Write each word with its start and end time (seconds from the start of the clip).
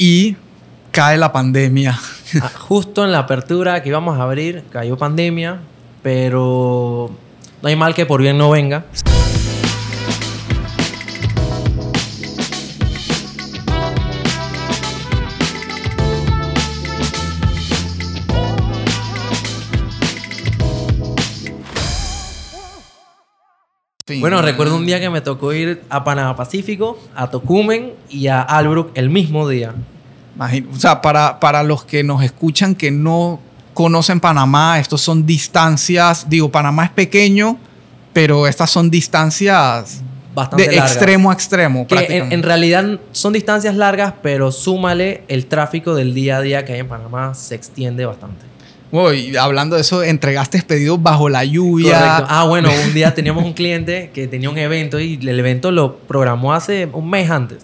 y 0.00 0.34
cae 0.90 1.18
la 1.18 1.30
pandemia. 1.30 1.96
Ah, 2.42 2.50
Justo 2.58 3.04
en 3.04 3.12
la 3.12 3.18
apertura 3.18 3.82
que 3.82 3.90
íbamos 3.90 4.18
a 4.18 4.22
abrir, 4.22 4.64
cayó 4.70 4.96
pandemia, 4.96 5.60
pero 6.02 7.10
no 7.60 7.68
hay 7.68 7.76
mal 7.76 7.94
que 7.94 8.06
por 8.06 8.22
bien 8.22 8.38
no 8.38 8.50
venga. 8.50 8.86
Bueno, 24.18 24.42
recuerdo 24.42 24.76
un 24.76 24.86
día 24.86 24.98
que 24.98 25.08
me 25.08 25.20
tocó 25.20 25.52
ir 25.52 25.82
a 25.88 26.02
Panamá 26.02 26.34
Pacífico, 26.34 26.98
a 27.14 27.30
Tocumen 27.30 27.92
y 28.08 28.26
a 28.26 28.42
Albrook 28.42 28.90
el 28.94 29.08
mismo 29.08 29.48
día. 29.48 29.74
Imagino- 30.36 30.68
o 30.72 30.78
sea, 30.78 31.00
para, 31.02 31.40
para 31.40 31.62
los 31.62 31.84
que 31.84 32.02
nos 32.02 32.22
escuchan 32.22 32.74
que 32.74 32.90
no 32.90 33.40
conocen 33.74 34.20
Panamá, 34.20 34.78
estos 34.78 35.00
son 35.00 35.26
distancias, 35.26 36.26
digo, 36.28 36.50
Panamá 36.50 36.84
es 36.84 36.90
pequeño, 36.90 37.58
pero 38.12 38.46
estas 38.46 38.70
son 38.70 38.90
distancias 38.90 40.02
Bastante 40.34 40.68
de 40.68 40.76
largas. 40.76 40.92
extremo 40.92 41.30
a 41.30 41.34
extremo. 41.34 41.86
Que 41.86 41.94
en, 41.94 41.98
prácticamente. 41.98 42.34
en 42.34 42.42
realidad 42.42 43.00
son 43.12 43.32
distancias 43.32 43.74
largas, 43.74 44.14
pero 44.22 44.52
súmale 44.52 45.22
el 45.28 45.46
tráfico 45.46 45.94
del 45.94 46.14
día 46.14 46.38
a 46.38 46.40
día 46.40 46.64
que 46.64 46.74
hay 46.74 46.80
en 46.80 46.88
Panamá, 46.88 47.34
se 47.34 47.54
extiende 47.54 48.04
bastante. 48.06 48.46
Bueno, 48.92 49.12
y 49.12 49.36
hablando 49.36 49.76
de 49.76 49.82
eso, 49.82 50.02
entregaste 50.02 50.60
pedidos 50.62 51.00
bajo 51.00 51.28
la 51.28 51.44
lluvia. 51.44 51.92
Correcto. 51.98 52.26
Ah, 52.28 52.44
bueno, 52.48 52.70
un 52.84 52.92
día 52.92 53.14
teníamos 53.14 53.44
un 53.44 53.52
cliente 53.52 54.10
que 54.12 54.26
tenía 54.26 54.50
un 54.50 54.58
evento 54.58 54.98
y 54.98 55.14
el 55.14 55.38
evento 55.38 55.70
lo 55.70 55.96
programó 55.98 56.52
hace 56.52 56.86
un 56.92 57.08
mes 57.08 57.30
antes. 57.30 57.58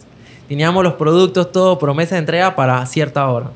Teníamos 0.49 0.85
los 0.85 0.95
productos, 0.95 1.51
todo, 1.51 1.79
promesa 1.79 2.15
de 2.15 2.21
entrega 2.21 2.55
para 2.55 2.85
cierta 2.87 3.29
hora. 3.29 3.51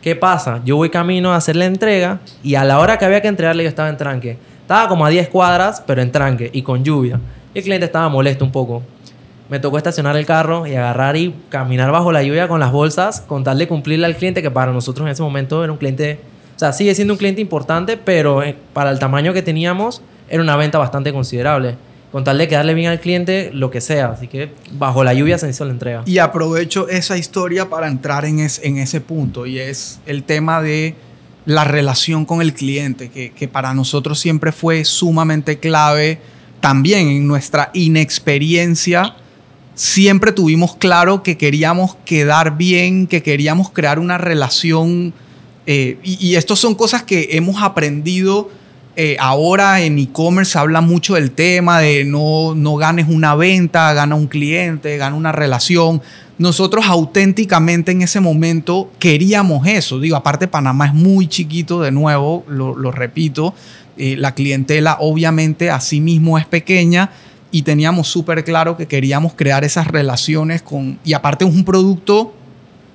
¿Qué 0.00 0.14
pasa? 0.14 0.60
Yo 0.64 0.76
voy 0.76 0.88
camino 0.88 1.32
a 1.32 1.36
hacer 1.36 1.56
la 1.56 1.64
entrega 1.64 2.20
y 2.44 2.54
a 2.54 2.64
la 2.64 2.78
hora 2.78 2.96
que 2.96 3.04
había 3.04 3.20
que 3.20 3.26
entregarle 3.26 3.64
yo 3.64 3.68
estaba 3.68 3.88
en 3.88 3.96
tranque. 3.96 4.38
Estaba 4.60 4.88
como 4.88 5.04
a 5.04 5.08
10 5.08 5.28
cuadras, 5.30 5.82
pero 5.84 6.00
en 6.00 6.12
tranque 6.12 6.48
y 6.52 6.62
con 6.62 6.84
lluvia. 6.84 7.18
Y 7.52 7.58
el 7.58 7.64
cliente 7.64 7.86
estaba 7.86 8.08
molesto 8.08 8.44
un 8.44 8.52
poco. 8.52 8.84
Me 9.48 9.58
tocó 9.58 9.78
estacionar 9.78 10.16
el 10.16 10.24
carro 10.24 10.64
y 10.68 10.76
agarrar 10.76 11.16
y 11.16 11.34
caminar 11.48 11.90
bajo 11.90 12.12
la 12.12 12.22
lluvia 12.22 12.46
con 12.46 12.60
las 12.60 12.70
bolsas 12.70 13.20
con 13.20 13.42
tal 13.42 13.58
de 13.58 13.66
cumplirle 13.66 14.06
al 14.06 14.14
cliente 14.14 14.42
que 14.42 14.50
para 14.50 14.72
nosotros 14.72 15.06
en 15.06 15.12
ese 15.12 15.22
momento 15.22 15.64
era 15.64 15.72
un 15.72 15.78
cliente, 15.78 16.20
o 16.54 16.58
sea, 16.58 16.72
sigue 16.72 16.94
siendo 16.94 17.14
un 17.14 17.18
cliente 17.18 17.40
importante, 17.40 17.96
pero 17.96 18.44
eh, 18.44 18.56
para 18.72 18.90
el 18.90 19.00
tamaño 19.00 19.32
que 19.32 19.42
teníamos 19.42 20.02
era 20.28 20.40
una 20.40 20.56
venta 20.56 20.78
bastante 20.78 21.12
considerable. 21.12 21.76
Con 22.16 22.24
tal 22.24 22.38
de 22.38 22.48
quedarle 22.48 22.72
bien 22.72 22.88
al 22.90 22.98
cliente, 22.98 23.50
lo 23.52 23.70
que 23.70 23.82
sea. 23.82 24.06
Así 24.06 24.26
que 24.26 24.50
bajo 24.72 25.04
la 25.04 25.12
lluvia 25.12 25.36
se 25.36 25.50
hizo 25.50 25.66
la 25.66 25.72
entrega. 25.72 26.02
Y 26.06 26.16
aprovecho 26.16 26.88
esa 26.88 27.18
historia 27.18 27.68
para 27.68 27.88
entrar 27.88 28.24
en, 28.24 28.38
es- 28.38 28.58
en 28.64 28.78
ese 28.78 29.02
punto 29.02 29.44
y 29.44 29.58
es 29.58 29.98
el 30.06 30.22
tema 30.22 30.62
de 30.62 30.94
la 31.44 31.64
relación 31.64 32.24
con 32.24 32.40
el 32.40 32.54
cliente, 32.54 33.10
que, 33.10 33.32
que 33.32 33.48
para 33.48 33.74
nosotros 33.74 34.18
siempre 34.18 34.50
fue 34.52 34.86
sumamente 34.86 35.58
clave. 35.58 36.18
También 36.62 37.06
en 37.08 37.26
nuestra 37.26 37.70
inexperiencia, 37.74 39.14
siempre 39.74 40.32
tuvimos 40.32 40.74
claro 40.74 41.22
que 41.22 41.36
queríamos 41.36 41.96
quedar 42.06 42.56
bien, 42.56 43.06
que 43.08 43.22
queríamos 43.22 43.70
crear 43.72 43.98
una 43.98 44.16
relación. 44.16 45.12
eh, 45.66 45.98
y, 46.02 46.28
y 46.28 46.36
estas 46.36 46.58
son 46.60 46.74
cosas 46.76 47.02
que 47.02 47.28
hemos 47.32 47.62
aprendido. 47.62 48.50
Eh, 48.96 49.16
ahora 49.20 49.82
en 49.82 49.98
e-commerce 49.98 50.52
se 50.52 50.58
habla 50.58 50.80
mucho 50.80 51.14
del 51.14 51.30
tema 51.30 51.80
de 51.80 52.04
no, 52.04 52.54
no 52.54 52.76
ganes 52.76 53.06
una 53.08 53.34
venta, 53.34 53.92
gana 53.92 54.14
un 54.14 54.26
cliente, 54.26 54.96
gana 54.96 55.14
una 55.14 55.32
relación. 55.32 56.00
Nosotros 56.38 56.84
auténticamente 56.86 57.92
en 57.92 58.02
ese 58.02 58.20
momento 58.20 58.90
queríamos 58.98 59.66
eso. 59.66 60.00
Digo, 60.00 60.16
aparte 60.16 60.48
Panamá 60.48 60.86
es 60.86 60.94
muy 60.94 61.28
chiquito, 61.28 61.80
de 61.80 61.92
nuevo, 61.92 62.44
lo, 62.48 62.74
lo 62.74 62.90
repito. 62.90 63.54
eh, 63.96 64.16
la 64.16 64.34
clientela 64.34 64.98
obviamente 65.00 65.70
así 65.70 66.00
mismo 66.00 66.38
es 66.38 66.46
pequeña 66.46 67.10
y 67.50 67.62
teníamos 67.62 68.08
súper 68.08 68.44
claro 68.44 68.76
que 68.76 68.86
queríamos 68.86 69.34
crear 69.34 69.64
esas 69.64 69.86
relaciones 69.88 70.62
con... 70.62 70.98
Y 71.04 71.14
aparte 71.14 71.44
es 71.44 71.54
un 71.54 71.64
producto 71.64 72.34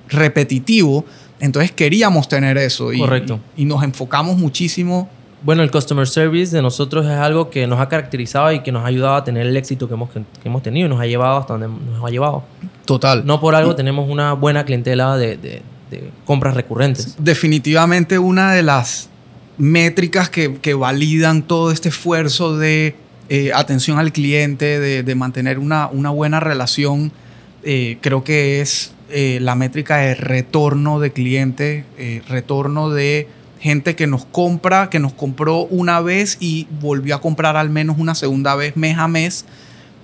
repetitivo, 0.09 1.06
entonces 1.40 1.72
queríamos 1.72 2.28
tener 2.28 2.57
eso. 2.57 2.90
Correcto. 2.97 3.40
Y, 3.56 3.63
y 3.63 3.66
nos 3.66 3.84
enfocamos 3.84 4.38
muchísimo. 4.38 5.09
Bueno, 5.44 5.63
el 5.63 5.72
customer 5.72 6.07
service 6.07 6.56
de 6.56 6.62
nosotros 6.62 7.06
es 7.06 7.12
algo 7.13 7.50
que 7.50 7.66
nos 7.66 7.79
ha 7.79 7.90
caracterizado 7.90 8.52
y 8.52 8.62
que 8.62 8.72
nos 8.72 8.84
ha 8.84 8.88
ayudado 8.88 9.16
a 9.16 9.24
tener 9.24 9.47
el 9.47 9.57
éxito 9.57 9.88
que 9.88 9.96
hemos, 9.96 10.09
que 10.12 10.22
hemos 10.46 10.62
tenido 10.62 10.85
y 10.85 10.90
nos 10.90 11.00
ha 11.02 11.06
llevado 11.07 11.38
hasta 11.40 11.57
donde 11.57 11.68
nos 11.68 12.03
ha 12.06 12.09
llevado. 12.09 12.44
Total. 12.85 13.25
No 13.25 13.40
por 13.41 13.56
algo 13.56 13.75
tenemos 13.75 14.07
una 14.09 14.34
buena 14.34 14.63
clientela 14.66 15.18
de, 15.18 15.38
de- 15.38 15.62
de 15.90 16.09
compras 16.25 16.53
recurrentes. 16.56 17.16
Definitivamente 17.19 18.18
una 18.19 18.53
de 18.53 18.63
las 18.63 19.09
métricas 19.57 20.29
que, 20.29 20.56
que 20.62 20.74
validan 20.74 21.41
todo 21.44 21.72
este 21.72 21.90
esfuerzo 21.90 22.58
de 22.58 22.96
eh, 23.29 23.52
atención 23.53 24.00
al 24.00 24.13
cliente, 24.13 24.79
de, 24.79 25.03
de 25.03 25.16
mantener 25.16 25.59
una, 25.59 25.88
una 25.88 26.09
buena 26.09 26.40
relación, 26.40 27.12
eh, 27.63 27.97
creo 28.02 28.23
que 28.23 28.62
es 28.62 28.94
eh, 29.09 29.40
la 29.41 29.56
métrica 29.56 29.97
de 29.97 30.16
retorno 30.16 31.00
de 31.02 31.12
cliente, 31.12 31.84
retorno 32.29 32.90
de 32.90 33.28
gente 33.61 33.95
que 33.95 34.07
nos 34.07 34.25
compra, 34.25 34.89
que 34.89 34.99
nos 34.99 35.13
compró 35.13 35.61
una 35.61 36.01
vez 36.01 36.38
y 36.39 36.67
volvió 36.81 37.16
a 37.16 37.22
comprar 37.22 37.55
al 37.55 37.69
menos 37.69 37.97
una 37.99 38.16
segunda 38.16 38.55
vez 38.55 38.75
mes 38.75 38.97
a 38.97 39.07
mes. 39.07 39.45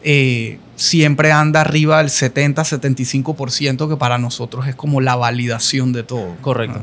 eh, 0.04 0.60
siempre 0.76 1.32
anda 1.32 1.62
arriba 1.62 1.98
del 1.98 2.10
70-75%, 2.10 3.90
que 3.90 3.98
para 3.98 4.20
nosotros 4.20 4.68
es 4.68 4.76
como 4.76 5.02
la 5.02 5.16
validación 5.16 5.92
de 5.92 6.04
todo. 6.04 6.36
Correcto. 6.42 6.82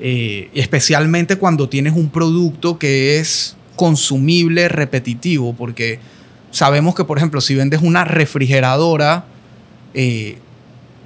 Eh, 0.00 0.50
especialmente 0.52 1.36
cuando 1.36 1.68
tienes 1.68 1.94
un 1.94 2.10
producto 2.10 2.78
que 2.78 3.18
es 3.18 3.56
consumible, 3.76 4.68
repetitivo, 4.68 5.54
porque 5.54 6.00
sabemos 6.50 6.96
que, 6.96 7.04
por 7.04 7.16
ejemplo, 7.18 7.40
si 7.40 7.54
vendes 7.54 7.80
una 7.80 8.04
refrigeradora, 8.04 9.24
eh, 9.94 10.38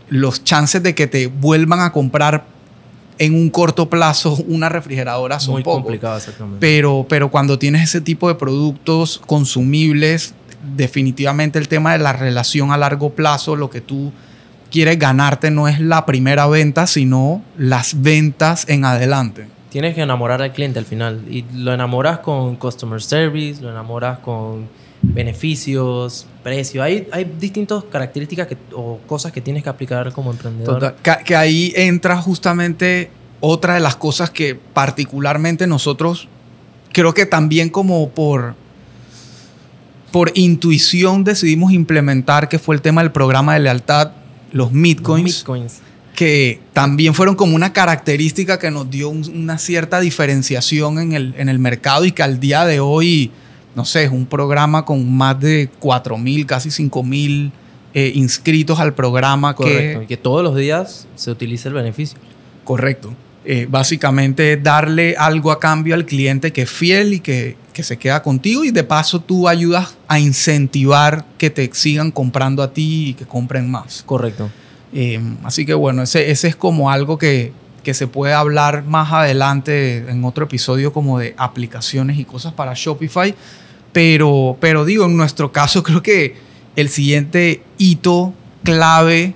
los 0.09 0.43
chances 0.43 0.83
de 0.83 0.95
que 0.95 1.07
te 1.07 1.27
vuelvan 1.27 1.81
a 1.81 1.93
comprar 1.93 2.47
en 3.19 3.35
un 3.35 3.51
corto 3.51 3.89
plazo 3.89 4.37
una 4.49 4.69
refrigeradora 4.69 5.41
son 5.41 5.55
Muy 5.55 5.63
pocos. 5.63 5.83
complicado, 5.83 6.17
exactamente. 6.17 6.59
Pero, 6.61 7.07
pero 7.09 7.31
cuando 7.31 7.59
tienes 7.59 7.83
ese 7.83 8.01
tipo 8.01 8.29
de 8.29 8.35
productos 8.35 9.21
consumibles, 9.27 10.35
definitivamente 10.77 11.59
el 11.59 11.69
tema 11.69 11.93
de 11.93 11.99
la 11.99 12.13
relación 12.13 12.73
a 12.73 12.77
largo 12.77 13.11
plazo, 13.11 13.57
lo 13.57 13.71
que 13.71 13.81
tú 13.81 14.13
quieres 14.71 14.99
ganarte 14.99 15.51
no 15.51 15.69
es 15.69 15.81
la 15.81 16.07
primera 16.07 16.47
venta, 16.47 16.87
sino 16.87 17.43
las 17.57 18.03
ventas 18.03 18.69
en 18.69 18.85
adelante. 18.85 19.49
Tienes 19.71 19.95
que 19.95 20.03
enamorar 20.03 20.43
al 20.43 20.53
cliente 20.53 20.79
al 20.79 20.85
final. 20.87 21.23
Y 21.31 21.45
lo 21.55 21.73
enamoras 21.73 22.21
con 22.21 22.57
customer 22.57 23.03
service, 23.03 23.61
lo 23.63 23.71
enamoras 23.71 24.19
con 24.21 24.69
beneficios, 25.15 26.27
precio. 26.43 26.83
Hay, 26.83 27.09
hay 27.13 27.25
distintas 27.39 27.85
características 27.85 28.47
que- 28.47 28.57
o 28.75 28.99
cosas 29.07 29.33
que 29.33 29.41
tienes 29.41 29.63
que 29.63 29.69
aplicar 29.69 30.13
como 30.13 30.31
emprendedor. 30.31 30.75
Total, 30.79 30.97
que, 31.03 31.25
que 31.25 31.37
ahí 31.37 31.73
entra 31.77 32.17
justamente 32.21 33.11
otra 33.41 33.75
de 33.75 33.81
las 33.81 33.97
cosas 33.97 34.31
que 34.31 34.55
particularmente 34.55 35.67
nosotros 35.67 36.29
creo 36.93 37.13
que 37.15 37.27
también 37.27 37.69
como 37.69 38.09
por 38.11 38.55
por 40.13 40.31
intuición 40.35 41.25
decidimos 41.25 41.73
implementar 41.73 42.49
que 42.49 42.59
fue 42.59 42.75
el 42.75 42.81
tema 42.81 43.03
del 43.03 43.13
programa 43.13 43.55
de 43.55 43.61
lealtad 43.61 44.13
los 44.53 44.73
Bitcoins 44.73 45.41
Bitcoins. 45.41 45.79
que 46.15 46.61
también 46.73 47.13
fueron 47.13 47.35
como 47.35 47.55
una 47.55 47.75
característica 47.75 48.59
que 48.59 48.71
nos 48.71 48.89
dio 48.91 49.11
un- 49.11 49.29
una 49.35 49.59
cierta 49.59 50.01
diferenciación 50.01 50.99
en 50.99 51.13
el, 51.13 51.35
en 51.37 51.51
el 51.51 51.59
mercado 51.59 52.07
y 52.07 52.13
que 52.13 52.23
al 52.23 52.41
día 52.41 52.65
de 52.65 52.81
hoy, 52.81 53.31
no 53.77 53.85
sé, 53.85 54.05
es 54.05 54.11
un 54.11 54.25
programa 54.25 54.87
con 54.87 55.15
más 55.15 55.39
de 55.39 55.69
4 55.79 56.17
mil, 56.17 56.47
casi 56.47 56.71
5 56.71 57.03
mil 57.03 57.53
eh, 57.93 58.11
inscritos 58.15 58.81
al 58.81 58.95
programa. 58.95 59.55
Correcto. 59.55 59.99
Que, 59.99 60.05
Y 60.05 60.07
que 60.09 60.17
todos 60.17 60.43
los 60.43 60.57
días 60.57 61.07
se 61.15 61.31
utiliza 61.31 61.69
el 61.69 61.75
beneficio. 61.75 62.19
correcto. 62.65 63.15
Eh, 63.49 63.69
básicamente 63.71 64.57
darle 64.57 65.15
algo 65.17 65.53
a 65.53 65.61
cambio 65.61 65.95
al 65.95 66.05
cliente 66.05 66.53
que 66.53 66.63
es 66.63 66.71
fiel 66.71 67.13
y 67.13 67.21
que, 67.21 67.57
que 67.73 67.85
se 67.85 67.97
queda 67.97 68.21
contigo 68.21 68.65
y 68.65 68.73
de 68.73 68.83
paso 68.83 69.21
tú 69.21 69.47
ayudas 69.47 69.97
a 70.09 70.19
incentivar 70.19 71.25
que 71.39 71.51
te 71.51 71.71
sigan 71.73 72.11
comprando 72.11 72.65
a 72.65 72.73
ti 72.73 73.11
y 73.11 73.15
que 73.15 73.25
compren 73.25 73.71
más. 73.71 74.03
Correcto. 74.05 74.51
Eh, 74.93 75.21
así 75.45 75.65
que 75.65 75.75
bueno, 75.75 76.03
ese, 76.03 76.33
ese 76.33 76.49
es 76.49 76.57
como 76.57 76.91
algo 76.91 77.19
que, 77.19 77.53
que 77.85 77.95
se 77.95 78.09
puede 78.09 78.33
hablar 78.33 78.83
más 78.83 79.13
adelante 79.13 79.99
en 80.09 80.25
otro 80.25 80.47
episodio 80.47 80.93
como 80.93 81.21
de 81.21 81.37
aplicaciones 81.39 82.19
y 82.19 82.25
cosas 82.25 82.53
para 82.53 82.73
Shopify. 82.75 83.33
Pero, 83.97 84.59
pero 84.61 84.85
digo, 84.85 85.07
en 85.07 85.17
nuestro 85.17 85.53
caso 85.53 85.83
creo 85.83 86.03
que 86.03 86.35
el 86.77 86.91
siguiente 86.91 87.63
hito 87.79 88.35
clave 88.63 89.35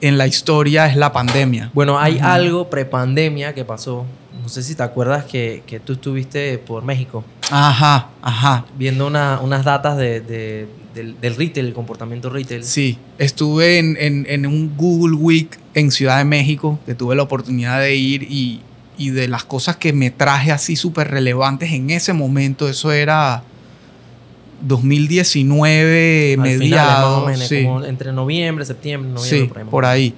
en 0.00 0.18
la 0.18 0.26
historia 0.26 0.86
es 0.88 0.96
la 0.96 1.12
pandemia. 1.12 1.70
Bueno, 1.74 1.96
hay 1.96 2.16
Ujú. 2.16 2.24
algo 2.24 2.70
prepandemia 2.70 3.54
que 3.54 3.64
pasó. 3.64 4.04
No 4.42 4.48
sé 4.48 4.64
si 4.64 4.74
te 4.74 4.82
acuerdas 4.82 5.26
que, 5.26 5.62
que 5.64 5.78
tú 5.78 5.92
estuviste 5.92 6.58
por 6.58 6.82
México 6.82 7.22
Ajá, 7.52 8.08
ajá. 8.20 8.64
viendo 8.76 9.06
una- 9.06 9.38
unas 9.40 9.64
datas 9.64 9.96
de, 9.96 10.20
de- 10.20 10.66
del, 10.92 11.20
del 11.20 11.36
retail, 11.36 11.66
el 11.66 11.72
comportamiento 11.72 12.30
retail. 12.30 12.64
Sí, 12.64 12.98
estuve 13.16 13.78
en, 13.78 13.96
en- 13.96 14.26
en 14.28 14.44
un 14.44 14.76
Google 14.76 15.14
Week 15.14 15.56
en 15.74 15.92
Ciudad 15.92 16.18
de 16.18 16.24
México, 16.24 16.80
que 16.84 16.96
tuve 16.96 17.14
la 17.14 17.22
oportunidad 17.22 17.78
de 17.78 17.94
ir 17.94 18.24
y, 18.24 18.60
y 18.98 19.10
de 19.10 19.28
las 19.28 19.44
cosas 19.44 19.76
que 19.76 19.92
me 19.92 20.10
traje 20.10 20.50
así 20.50 20.74
súper 20.74 21.12
relevantes 21.12 21.70
en 21.70 21.90
ese 21.90 22.12
momento, 22.12 22.68
eso 22.68 22.90
era 22.90 23.44
2019, 24.62 26.34
Al 26.34 26.40
mediados. 26.40 27.38
sí. 27.40 27.64
como 27.64 27.84
entre 27.84 28.12
noviembre, 28.12 28.64
septiembre, 28.64 29.10
noviembre, 29.12 29.40
Sí, 29.40 29.46
por 29.48 29.58
ahí. 29.58 29.64
por 29.70 29.84
ahí. 29.84 30.14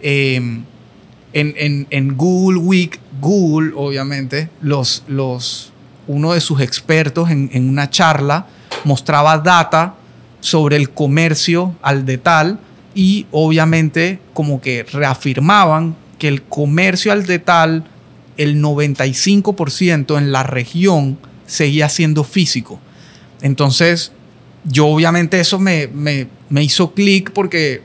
Eh, 0.00 0.36
en, 0.36 1.54
en- 1.56 1.86
en 1.90 2.16
Google 2.16 2.58
Week, 2.58 3.00
Google, 3.20 3.72
obviamente, 3.76 4.48
los, 4.60 5.02
los, 5.08 5.72
uno 6.06 6.32
de 6.32 6.40
sus 6.40 6.60
expertos 6.60 7.30
en, 7.30 7.50
en 7.52 7.68
una 7.68 7.90
charla 7.90 8.46
mostraba 8.84 9.38
data 9.38 9.94
sobre 10.40 10.76
el 10.76 10.90
comercio 10.90 11.74
al 11.82 12.04
detal 12.04 12.58
y 12.94 13.26
obviamente 13.32 14.20
como 14.34 14.60
que 14.60 14.84
reafirmaban 14.84 15.96
que 16.18 16.28
el 16.28 16.42
comercio 16.42 17.10
al 17.12 17.26
detal, 17.26 17.84
el 18.36 18.62
95% 18.62 20.18
en 20.18 20.32
la 20.32 20.42
región 20.42 21.18
seguía 21.46 21.88
siendo 21.88 22.22
físico. 22.24 22.78
Entonces, 23.44 24.10
yo 24.64 24.86
obviamente 24.86 25.38
eso 25.38 25.58
me, 25.60 25.86
me- 25.86 26.26
hizo 26.62 26.92
clic 26.94 27.30
porque 27.30 27.82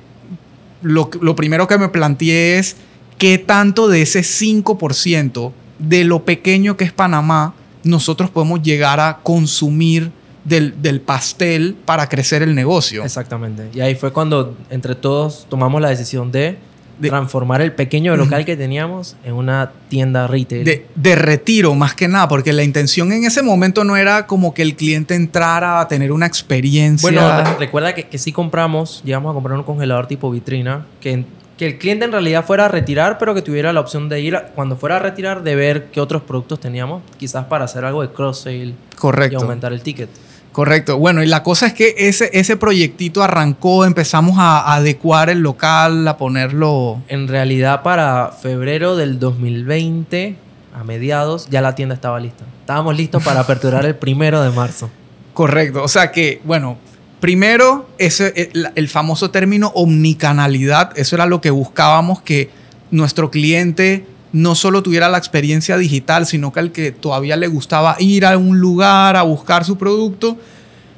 lo, 0.82 1.10
lo 1.22 1.36
primero 1.36 1.68
que 1.68 1.78
me 1.78 1.90
planteé 1.90 2.58
es 2.58 2.78
qué 3.18 3.38
tanto 3.38 3.90
de 3.90 4.02
ese 4.02 4.22
5% 4.22 5.52
de 5.80 6.06
lo 6.06 6.24
pequeño 6.24 6.78
que 6.78 6.86
es 6.86 6.94
Panamá 6.94 7.54
nosotros 7.84 8.30
podemos 8.30 8.62
llegar 8.62 9.02
a 9.02 9.20
consumir 9.22 10.12
del, 10.46 10.82
del 10.82 11.02
pastel 11.02 11.76
para 11.86 12.08
crecer 12.08 12.42
el 12.42 12.56
negocio. 12.56 13.04
Exactamente. 13.04 13.70
Y 13.74 13.82
ahí 13.82 13.96
fue 13.96 14.14
cuando 14.14 14.58
entre 14.70 14.96
todos 14.96 15.46
tomamos 15.50 15.82
la 15.82 15.90
decisión 15.90 16.32
de, 16.32 16.58
De- 17.00 17.10
transformar 17.10 17.62
el 17.62 17.72
pequeño 17.72 18.16
local 18.18 18.44
que 18.46 18.58
teníamos 18.58 19.16
en 19.24 19.34
una 19.34 19.72
tienda 19.90 20.28
retail. 20.28 20.64
De, 20.66 20.86
de 20.96 21.16
retiro 21.16 21.74
más 21.76 21.96
que 21.96 22.08
nada, 22.08 22.28
porque 22.28 22.52
la 22.54 22.64
intención 22.64 23.12
en 23.12 23.24
ese 23.24 23.42
momento 23.42 23.84
no 23.84 23.96
era 23.98 24.28
como 24.28 24.54
que 24.54 24.62
el 24.62 24.76
cliente 24.76 25.16
entrara 25.16 25.80
a 25.80 25.88
tener 25.88 26.12
una 26.12 26.26
experiencia. 26.26 27.10
Bueno, 27.10 27.44
re- 27.44 27.56
recuerda 27.58 27.96
que, 27.96 28.08
que 28.08 28.18
sí 28.18 28.32
compramos, 28.32 29.02
llegamos 29.06 29.32
a 29.32 29.34
comprar 29.34 29.58
un 29.58 29.64
congelador 29.64 30.08
tipo 30.08 30.30
vitrina, 30.30 30.86
que, 31.00 31.24
que 31.58 31.66
el 31.66 31.78
cliente 31.78 32.06
en 32.06 32.12
realidad 32.12 32.46
fuera 32.46 32.66
a 32.66 32.68
retirar, 32.68 33.18
pero 33.18 33.34
que 33.34 33.42
tuviera 33.42 33.72
la 33.74 33.80
opción 33.80 34.10
de 34.10 34.20
ir, 34.22 34.36
a- 34.36 34.48
cuando 34.48 34.76
fuera 34.76 34.98
a 34.98 35.00
retirar, 35.00 35.44
de 35.44 35.56
ver 35.56 35.86
qué 35.92 36.02
otros 36.02 36.22
productos 36.24 36.60
teníamos, 36.60 37.02
quizás 37.18 37.46
para 37.46 37.66
hacer 37.66 37.86
algo 37.86 38.02
de 38.02 38.10
cross-sale 38.12 38.74
y 39.32 39.36
aumentar 39.36 39.72
el 39.74 39.82
ticket. 39.82 40.10
Correcto. 40.60 40.98
Bueno, 40.98 41.24
y 41.24 41.26
la 41.26 41.42
cosa 41.42 41.68
es 41.68 41.74
que 41.74 41.96
ese, 41.98 42.32
ese 42.34 42.58
proyectito 42.58 43.24
arrancó, 43.24 43.86
empezamos 43.86 44.38
a, 44.40 44.60
a 44.60 44.74
adecuar 44.74 45.30
el 45.30 45.40
local, 45.40 46.06
a 46.06 46.18
ponerlo. 46.18 47.02
En 47.08 47.30
realidad, 47.30 47.82
para 47.82 48.34
febrero 48.34 48.98
del 48.98 49.20
2020, 49.20 50.36
a 50.78 50.84
mediados, 50.84 51.48
ya 51.50 51.62
la 51.62 51.76
tienda 51.76 51.96
estaba 51.96 52.20
lista. 52.20 52.44
Estábamos 52.60 52.98
listos 52.98 53.24
para 53.24 53.40
aperturar 53.40 53.86
el 53.86 53.96
primero 53.96 54.44
de 54.44 54.50
marzo. 54.50 54.90
Correcto. 55.34 55.82
O 55.82 55.88
sea 55.88 56.12
que, 56.12 56.42
bueno, 56.44 56.78
primero, 57.22 57.88
ese, 57.98 58.52
el, 58.54 58.70
el 58.76 58.90
famoso 58.90 59.32
término 59.32 59.72
omnicanalidad, 59.76 60.92
eso 60.98 61.16
era 61.16 61.26
lo 61.26 61.40
que 61.40 61.52
buscábamos, 61.52 62.22
que 62.22 62.50
nuestro 62.92 63.32
cliente 63.32 64.06
no 64.32 64.56
solo 64.56 64.84
tuviera 64.84 65.10
la 65.10 65.18
experiencia 65.18 65.78
digital, 65.78 66.26
sino 66.26 66.52
que 66.52 66.60
al 66.60 66.72
que 66.72 66.92
todavía 66.92 67.36
le 67.36 67.48
gustaba 67.48 67.96
ir 68.00 68.26
a 68.26 68.38
un 68.38 68.60
lugar 68.60 69.16
a 69.16 69.24
buscar 69.24 69.66
su 69.66 69.78
producto, 69.78 70.38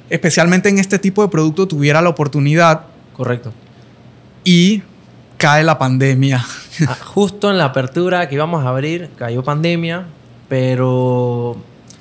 especialmente 0.10 0.70
en 0.70 0.80
este 0.80 1.00
tipo 1.00 1.22
de 1.22 1.30
producto, 1.30 1.68
tuviera 1.68 2.02
la 2.02 2.10
oportunidad 2.10 2.82
Correcto. 3.14 3.54
y 4.44 4.82
cae 5.38 5.64
la 5.64 5.78
pandemia. 5.78 6.46
Ah, 6.88 6.98
Justo 7.04 7.52
en 7.52 7.58
la 7.60 7.66
apertura 7.66 8.28
que 8.28 8.36
íbamos 8.36 8.66
a 8.66 8.70
abrir, 8.70 9.10
cayó 9.16 9.44
pandemia, 9.44 10.06
pero 10.48 11.56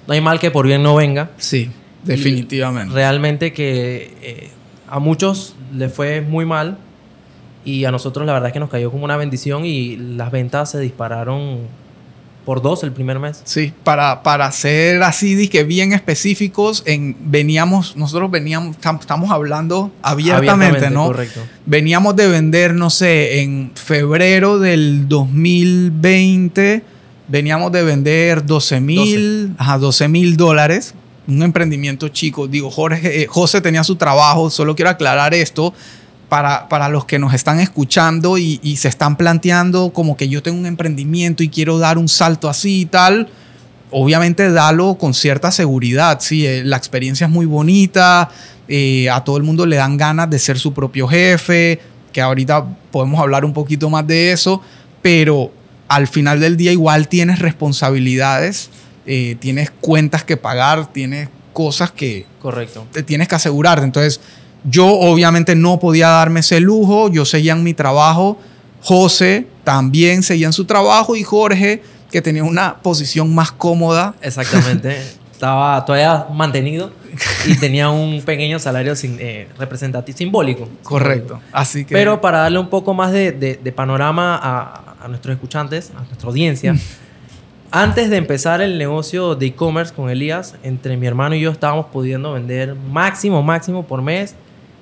no 0.07 0.15
hay 0.15 0.21
mal 0.23 0.39
que 0.39 0.51
por 0.51 0.67
bien 0.67 0.83
no 0.83 0.95
venga. 0.95 1.33
Sí, 1.37 1.71
definitivamente. 2.05 2.95
Realmente 2.95 3.53
que 3.53 4.17
eh, 4.23 4.51
a 4.89 4.99
muchos 5.01 5.57
le 5.75 5.89
fue 5.89 6.21
muy 6.21 6.47
mal 6.47 6.79
y 7.65 7.85
a 7.85 7.91
nosotros 7.91 8.27
la 8.27 8.33
verdad 8.33 8.49
es 8.49 8.53
que 8.53 8.61
nos 8.61 8.71
cayó 8.71 8.91
como 8.91 9.05
una 9.05 9.17
bendición 9.17 9.65
y 9.65 9.97
las 9.97 10.31
ventas 10.31 10.71
se 10.71 10.79
dispararon 10.81 11.59
por 12.47 12.63
dos 12.63 12.83
el 12.85 12.91
primer 12.91 13.19
mes. 13.19 13.43
Sí, 13.45 13.73
para, 13.85 14.23
para 14.23 14.51
ser 14.51 15.03
así, 15.03 15.35
dizque 15.35 15.63
bien 15.63 15.93
específicos, 15.93 16.83
en, 16.87 17.15
veníamos, 17.21 17.97
nosotros 17.97 18.31
veníamos, 18.31 18.77
tam- 18.79 18.99
estamos 18.99 19.31
hablando 19.31 19.93
abiertamente, 20.03 20.89
¿no? 20.91 21.07
Correcto. 21.09 21.41
Veníamos 21.67 22.17
de 22.17 22.29
vender, 22.29 22.75
no 22.75 22.89
sé, 22.89 23.43
en 23.43 23.73
febrero 23.75 24.59
del 24.59 25.07
2020, 25.81 26.83
veníamos 27.29 27.73
de 27.73 27.83
vender 27.83 28.45
12 28.45 28.81
mil, 28.81 29.55
ajá, 29.59 29.79
12 29.79 30.09
mil 30.09 30.37
dólares, 30.37 30.95
un 31.29 31.43
emprendimiento 31.43 32.09
chico. 32.09 32.49
Digo, 32.49 32.71
Jorge, 32.71 33.23
eh, 33.23 33.27
José 33.27 33.61
tenía 33.61 33.85
su 33.85 33.97
trabajo, 33.97 34.51
solo 34.51 34.75
quiero 34.75 34.91
aclarar 34.91 35.35
esto. 35.35 35.73
Para, 36.31 36.69
para 36.69 36.89
los 36.89 37.05
que 37.05 37.19
nos 37.19 37.35
están 37.35 37.61
escuchando 37.61 38.39
y, 38.39 38.59
y 38.63 38.77
se 38.77 38.89
están 38.89 39.17
planteando 39.17 39.93
como 39.93 40.17
que 40.17 40.29
yo 40.29 40.43
tengo 40.43 40.59
un 40.59 40.65
emprendimiento 40.65 41.43
y 41.43 41.51
quiero 41.51 41.79
dar 41.79 41.99
un 41.99 42.09
salto 42.09 42.49
así 42.49 42.83
y 42.83 42.87
tal, 42.87 43.29
obviamente 43.91 44.51
dalo 44.51 44.97
con 44.97 45.13
cierta 45.13 45.51
seguridad, 45.51 46.21
sí, 46.21 46.47
eh, 46.47 46.63
la 46.65 46.77
experiencia 46.77 47.27
es 47.27 47.31
muy 47.31 47.47
bonita, 47.47 48.31
eh, 48.69 49.11
a 49.11 49.25
todo 49.25 49.37
el 49.37 49.43
mundo 49.43 49.67
le 49.67 49.77
dan 49.77 49.97
ganas 49.97 50.31
de 50.31 50.39
ser 50.39 50.59
su 50.59 50.73
propio 50.73 51.09
jefe, 51.09 51.81
que 52.13 52.21
ahorita 52.21 52.65
podemos 52.91 53.21
hablar 53.21 53.45
un 53.45 53.53
poquito 53.53 53.91
más 53.91 54.07
de 54.07 54.33
eso, 54.33 54.63
pero 55.03 55.53
al 55.89 56.07
final 56.07 56.39
del 56.39 56.57
día 56.57 56.73
igual 56.73 57.09
tienes 57.09 57.41
responsabilidades, 57.41 58.71
eh, 59.07 59.37
tienes 59.41 59.73
cuentas 59.73 60.23
que 60.23 60.37
pagar, 60.37 60.93
tienes 60.93 61.29
cosas 61.53 61.91
que 61.91 62.27
Correcto. 62.41 62.87
te 62.93 63.03
tienes 63.03 63.27
que 63.27 63.35
asegurarte. 63.35 63.85
Entonces, 63.85 64.21
yo 64.65 64.87
obviamente 64.87 65.55
no 65.55 65.79
podía 65.79 66.09
darme 66.09 66.41
ese 66.41 66.61
lujo, 66.61 67.09
yo 67.11 67.25
seguía 67.25 67.53
en 67.53 67.63
mi 67.63 67.75
trabajo, 67.75 68.39
José 68.83 69.47
también 69.65 70.23
seguía 70.23 70.47
en 70.47 70.53
su 70.53 70.65
trabajo 70.65 71.17
y 71.17 71.23
Jorge, 71.23 71.83
que 72.11 72.21
tenía 72.23 72.45
una 72.45 72.77
posición 72.79 73.35
más 73.35 73.53
cómoda. 73.53 74.15
Exactamente. 74.23 75.01
Estaba 75.33 75.83
todavía 75.87 76.27
mantenido 76.35 76.93
y 77.47 77.57
tenía 77.57 77.89
un 77.89 78.21
pequeño 78.23 78.59
salario 78.59 78.95
sin- 78.95 79.17
eh, 79.21 79.49
representativo, 79.59 80.17
simbólico. 80.19 80.69
Correcto. 80.83 81.41
Así 81.53 81.85
que... 81.85 81.95
Pero 81.95 82.21
para 82.21 82.39
darle 82.41 82.59
un 82.59 82.69
poco 82.69 82.93
más 82.95 83.13
de, 83.13 83.33
de- 83.33 83.59
de 83.63 83.73
panorama 83.73 84.39
a, 84.43 84.97
a 85.03 85.09
nuestros 85.09 85.35
escuchantes, 85.35 85.93
a 85.97 86.03
nuestra 86.03 86.29
audiencia, 86.29 86.75
antes 87.71 88.11
de 88.11 88.17
empezar 88.17 88.61
el 88.61 88.77
negocio 88.79 89.35
de 89.35 89.47
e-commerce 89.47 89.95
con 89.95 90.11
Elías, 90.11 90.57
entre 90.63 90.97
mi 90.97 91.07
hermano 91.07 91.35
y 91.37 91.41
yo 91.41 91.51
estábamos 91.51 91.87
pudiendo 91.87 92.33
vender 92.33 92.75
máximo, 92.75 93.43
máximo 93.43 93.87
por 93.87 94.03
mes 94.03 94.35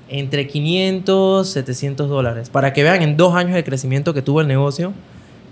entre 0.09 0.47
500, 0.47 1.49
700 1.51 2.09
dólares. 2.09 2.49
Para 2.51 2.73
que 2.73 2.83
vean 2.83 3.03
en 3.03 3.17
dos 3.17 3.35
años 3.35 3.55
de 3.55 3.65
crecimiento 3.65 4.15
que 4.15 4.23
tuvo 4.23 4.41
el 4.41 4.49
negocio, 4.49 4.93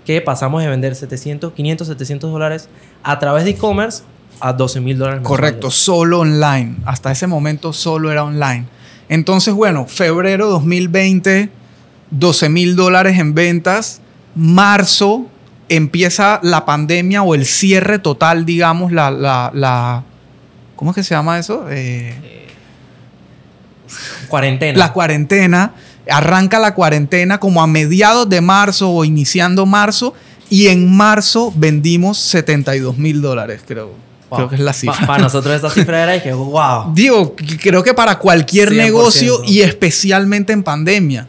que 0.05 0.21
pasamos 0.21 0.61
de 0.63 0.69
vender 0.69 0.95
700, 0.95 1.53
500, 1.53 1.87
700 1.87 2.31
dólares 2.31 2.69
a 3.03 3.19
través 3.19 3.43
de 3.43 3.51
e-commerce 3.51 4.03
a 4.39 4.53
12 4.53 4.79
mil 4.81 4.97
dólares. 4.97 5.21
Correcto, 5.23 5.69
solo 5.71 6.19
online. 6.21 6.77
Hasta 6.85 7.11
ese 7.11 7.27
momento 7.27 7.73
solo 7.73 8.11
era 8.11 8.23
online. 8.23 8.65
Entonces, 9.09 9.53
bueno, 9.53 9.85
febrero 9.87 10.47
2020, 10.49 11.49
12 12.11 12.49
mil 12.49 12.75
dólares 12.75 13.19
en 13.19 13.33
ventas. 13.33 14.01
Marzo 14.35 15.25
empieza 15.69 16.39
la 16.43 16.65
pandemia 16.65 17.23
o 17.23 17.35
el 17.35 17.45
cierre 17.45 17.99
total, 17.99 18.45
digamos, 18.45 18.91
la... 18.91 19.11
la, 19.11 19.51
la- 19.53 20.03
¿Cómo 20.75 20.91
es 20.91 20.95
que 20.95 21.03
se 21.03 21.15
llama 21.15 21.39
eso? 21.39 21.65
Eh, 21.69 22.13
Cuarentena. 24.27 24.77
la 24.77 24.93
cuarentena. 24.93 25.73
Arranca 26.09 26.59
la 26.59 26.73
cuarentena 26.73 27.39
como 27.39 27.61
a 27.61 27.67
mediados 27.67 28.29
de 28.29 28.41
marzo 28.41 28.89
o 28.91 29.03
iniciando 29.03 29.65
marzo. 29.65 30.13
Y 30.49 30.67
en 30.67 30.95
marzo 30.95 31.51
vendimos 31.55 32.17
72 32.17 32.97
mil 32.97 33.21
dólares, 33.21 33.61
creo. 33.67 33.91
Wow. 34.29 34.37
Creo 34.37 34.49
que 34.49 34.55
es 34.55 34.61
la 34.61 34.73
cifra. 34.73 35.05
Para 35.07 35.23
nosotros 35.23 35.55
esa 35.55 35.69
cifra 35.69 36.03
era 36.03 36.15
y 36.15 36.21
que, 36.21 36.33
wow. 36.33 36.93
Digo, 36.93 37.35
creo 37.61 37.83
que 37.83 37.93
para 37.93 38.19
cualquier 38.19 38.69
100%. 38.69 38.75
negocio 38.75 39.41
y 39.45 39.61
especialmente 39.61 40.53
en 40.53 40.63
pandemia, 40.63 41.27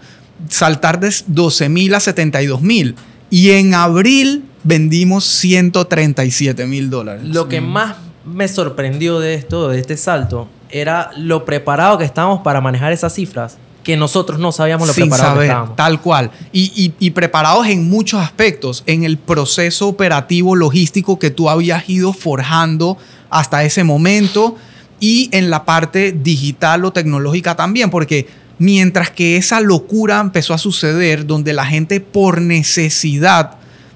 saltar 0.48 1.00
de 1.00 1.14
12 1.26 1.68
mil 1.68 1.94
a 1.94 2.00
72 2.00 2.62
mil. 2.62 2.94
Y 3.30 3.50
en 3.50 3.74
abril 3.74 4.44
vendimos 4.64 5.24
137 5.24 6.66
mil 6.66 6.90
dólares. 6.90 7.24
Lo 7.24 7.48
que 7.48 7.60
más 7.60 7.96
me 8.24 8.48
sorprendió 8.48 9.20
de 9.20 9.34
esto, 9.34 9.68
de 9.68 9.78
este 9.80 9.96
salto, 9.96 10.48
era 10.70 11.10
lo 11.16 11.44
preparado 11.44 11.98
que 11.98 12.04
estábamos 12.04 12.40
para 12.42 12.60
manejar 12.60 12.92
esas 12.92 13.14
cifras, 13.14 13.56
que 13.84 13.96
nosotros 13.96 14.38
no 14.38 14.52
sabíamos 14.52 14.86
lo 14.88 14.94
Sin 14.94 15.08
preparado 15.08 15.38
que 15.40 15.46
estábamos. 15.46 15.76
tal 15.76 16.00
cual. 16.00 16.30
Y, 16.52 16.72
y- 16.76 16.94
y 17.06 17.10
preparados 17.10 17.66
en 17.68 17.88
muchos 17.88 18.20
aspectos, 18.20 18.82
en 18.86 19.04
el 19.04 19.16
proceso 19.18 19.88
operativo 19.88 20.54
logístico 20.56 21.18
que 21.18 21.30
tú 21.30 21.48
habías 21.48 21.88
ido 21.88 22.12
forjando 22.12 22.98
hasta 23.30 23.64
ese 23.64 23.84
momento. 23.84 24.56
y 25.00 25.28
en 25.32 25.48
la 25.48 25.64
parte 25.64 26.10
digital 26.10 26.84
o 26.84 26.90
tecnológica 26.90 27.54
también, 27.54 27.88
porque 27.88 28.26
mientras 28.58 29.10
que 29.10 29.36
esa 29.36 29.60
locura 29.60 30.18
empezó 30.18 30.54
a 30.54 30.58
suceder, 30.58 31.24
donde 31.24 31.52
la 31.52 31.64
gente 31.64 32.00
por 32.00 32.40
necesidad 32.40 33.52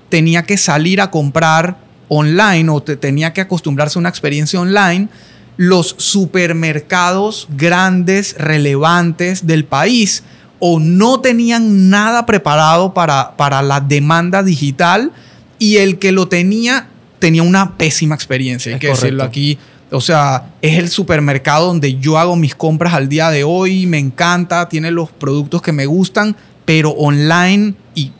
tenía 0.08 0.44
que 0.44 0.56
salir 0.56 1.00
a 1.00 1.10
comprar 1.10 1.76
online 2.06 2.70
o 2.70 2.80
tenía 2.82 3.32
que 3.32 3.40
acostumbrarse 3.40 3.98
a 3.98 4.00
una 4.00 4.10
experiencia 4.10 4.60
online, 4.60 5.08
los 5.56 5.94
supermercados 5.98 7.48
grandes, 7.56 8.34
relevantes 8.38 9.46
del 9.46 9.64
país, 9.64 10.22
o 10.58 10.78
no 10.78 11.20
tenían 11.20 11.90
nada 11.90 12.24
preparado 12.24 12.94
para, 12.94 13.36
para 13.36 13.62
la 13.62 13.80
demanda 13.80 14.42
digital 14.42 15.12
y 15.58 15.78
el 15.78 15.98
que 15.98 16.12
lo 16.12 16.28
tenía 16.28 16.88
tenía 17.22 17.44
una 17.44 17.78
pésima 17.78 18.16
experiencia, 18.16 18.74
hay 18.74 18.80
que 18.80 18.88
decirlo 18.88 19.22
aquí. 19.22 19.56
O 19.92 20.00
sea, 20.00 20.50
es 20.60 20.76
el 20.76 20.88
supermercado 20.88 21.68
donde 21.68 21.94
yo 22.00 22.18
hago 22.18 22.34
mis 22.34 22.56
compras 22.56 22.94
al 22.94 23.08
día 23.08 23.30
de 23.30 23.44
hoy, 23.44 23.86
me 23.86 23.98
encanta, 23.98 24.68
tiene 24.68 24.90
los 24.90 25.10
productos 25.10 25.62
que 25.62 25.70
me 25.70 25.86
gustan, 25.86 26.34
pero 26.64 26.90
online 26.90 27.74
y 27.94 28.10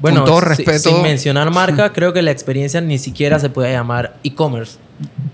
bueno, 0.00 0.20
con 0.20 0.26
todo 0.26 0.40
respeto. 0.40 0.90
Sin 0.90 1.02
mencionar 1.02 1.50
marca, 1.50 1.92
creo 1.94 2.12
que 2.12 2.22
la 2.22 2.30
experiencia 2.30 2.80
ni 2.80 2.98
siquiera 2.98 3.38
se 3.38 3.50
puede 3.50 3.72
llamar 3.72 4.16
e-commerce. 4.24 4.78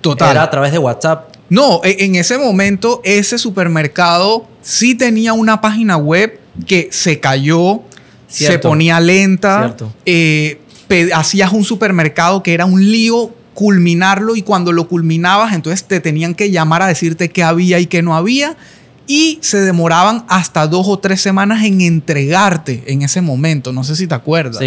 Total. 0.00 0.32
Era 0.32 0.42
a 0.42 0.50
través 0.50 0.72
de 0.72 0.78
WhatsApp. 0.78 1.34
No, 1.48 1.80
e, 1.84 2.04
en 2.04 2.16
ese 2.16 2.38
momento 2.38 3.00
ese 3.04 3.38
supermercado 3.38 4.46
sí 4.62 4.94
tenía 4.94 5.32
una 5.32 5.60
página 5.60 5.96
web 5.96 6.40
que 6.66 6.88
se 6.90 7.20
cayó, 7.20 7.82
se 8.26 8.58
ponía 8.58 9.00
lenta. 9.00 9.76
Eh, 10.04 10.60
hacías 11.14 11.52
un 11.52 11.64
supermercado 11.64 12.42
que 12.42 12.54
era 12.54 12.64
un 12.64 12.80
lío 12.80 13.32
culminarlo 13.54 14.36
y 14.36 14.42
cuando 14.42 14.70
lo 14.70 14.86
culminabas 14.86 15.54
entonces 15.54 15.84
te 15.84 15.98
tenían 16.00 16.34
que 16.34 16.50
llamar 16.50 16.82
a 16.82 16.86
decirte 16.86 17.30
qué 17.30 17.42
había 17.42 17.78
y 17.78 17.86
qué 17.86 18.02
no 18.02 18.14
había 18.14 18.54
y 19.06 19.38
se 19.40 19.60
demoraban 19.60 20.24
hasta 20.28 20.66
dos 20.66 20.86
o 20.88 20.98
tres 20.98 21.20
semanas 21.20 21.64
en 21.64 21.80
entregarte 21.80 22.84
en 22.86 23.02
ese 23.02 23.20
momento, 23.20 23.72
no 23.72 23.84
sé 23.84 23.96
si 23.96 24.06
te 24.06 24.14
acuerdas. 24.14 24.62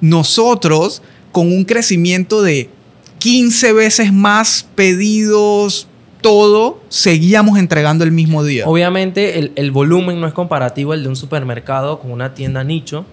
Nosotros 0.00 1.02
con 1.32 1.52
un 1.52 1.64
crecimiento 1.64 2.42
de 2.42 2.70
15 3.18 3.72
veces 3.72 4.12
más 4.12 4.66
pedidos, 4.74 5.88
todo, 6.20 6.80
seguíamos 6.88 7.58
entregando 7.58 8.04
el 8.04 8.12
mismo 8.12 8.44
día. 8.44 8.66
Obviamente 8.66 9.38
el, 9.38 9.52
el 9.56 9.70
volumen 9.70 10.20
no 10.20 10.26
es 10.26 10.32
comparativo 10.32 10.92
al 10.92 11.02
de 11.02 11.08
un 11.08 11.16
supermercado 11.16 11.98
con 11.98 12.12
una 12.12 12.34
tienda 12.34 12.64
nicho, 12.64 13.04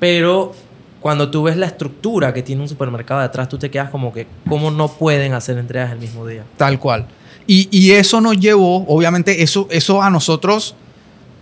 pero 0.00 0.54
cuando 1.00 1.30
tú 1.30 1.44
ves 1.44 1.56
la 1.56 1.66
estructura 1.66 2.34
que 2.34 2.42
tiene 2.42 2.62
un 2.62 2.68
supermercado 2.68 3.20
detrás, 3.22 3.48
tú 3.48 3.58
te 3.58 3.70
quedas 3.70 3.90
como 3.90 4.12
que, 4.12 4.26
¿cómo 4.48 4.70
no 4.70 4.88
pueden 4.88 5.32
hacer 5.32 5.58
entregas 5.58 5.92
el 5.92 5.98
mismo 5.98 6.26
día? 6.26 6.44
Tal 6.56 6.78
cual. 6.78 7.06
Y, 7.46 7.90
eso 7.92 8.20
nos 8.20 8.38
llevó, 8.38 8.84
obviamente, 8.86 9.42
eso, 9.42 9.66
eso 9.70 10.02
a 10.02 10.10
nosotros, 10.10 10.76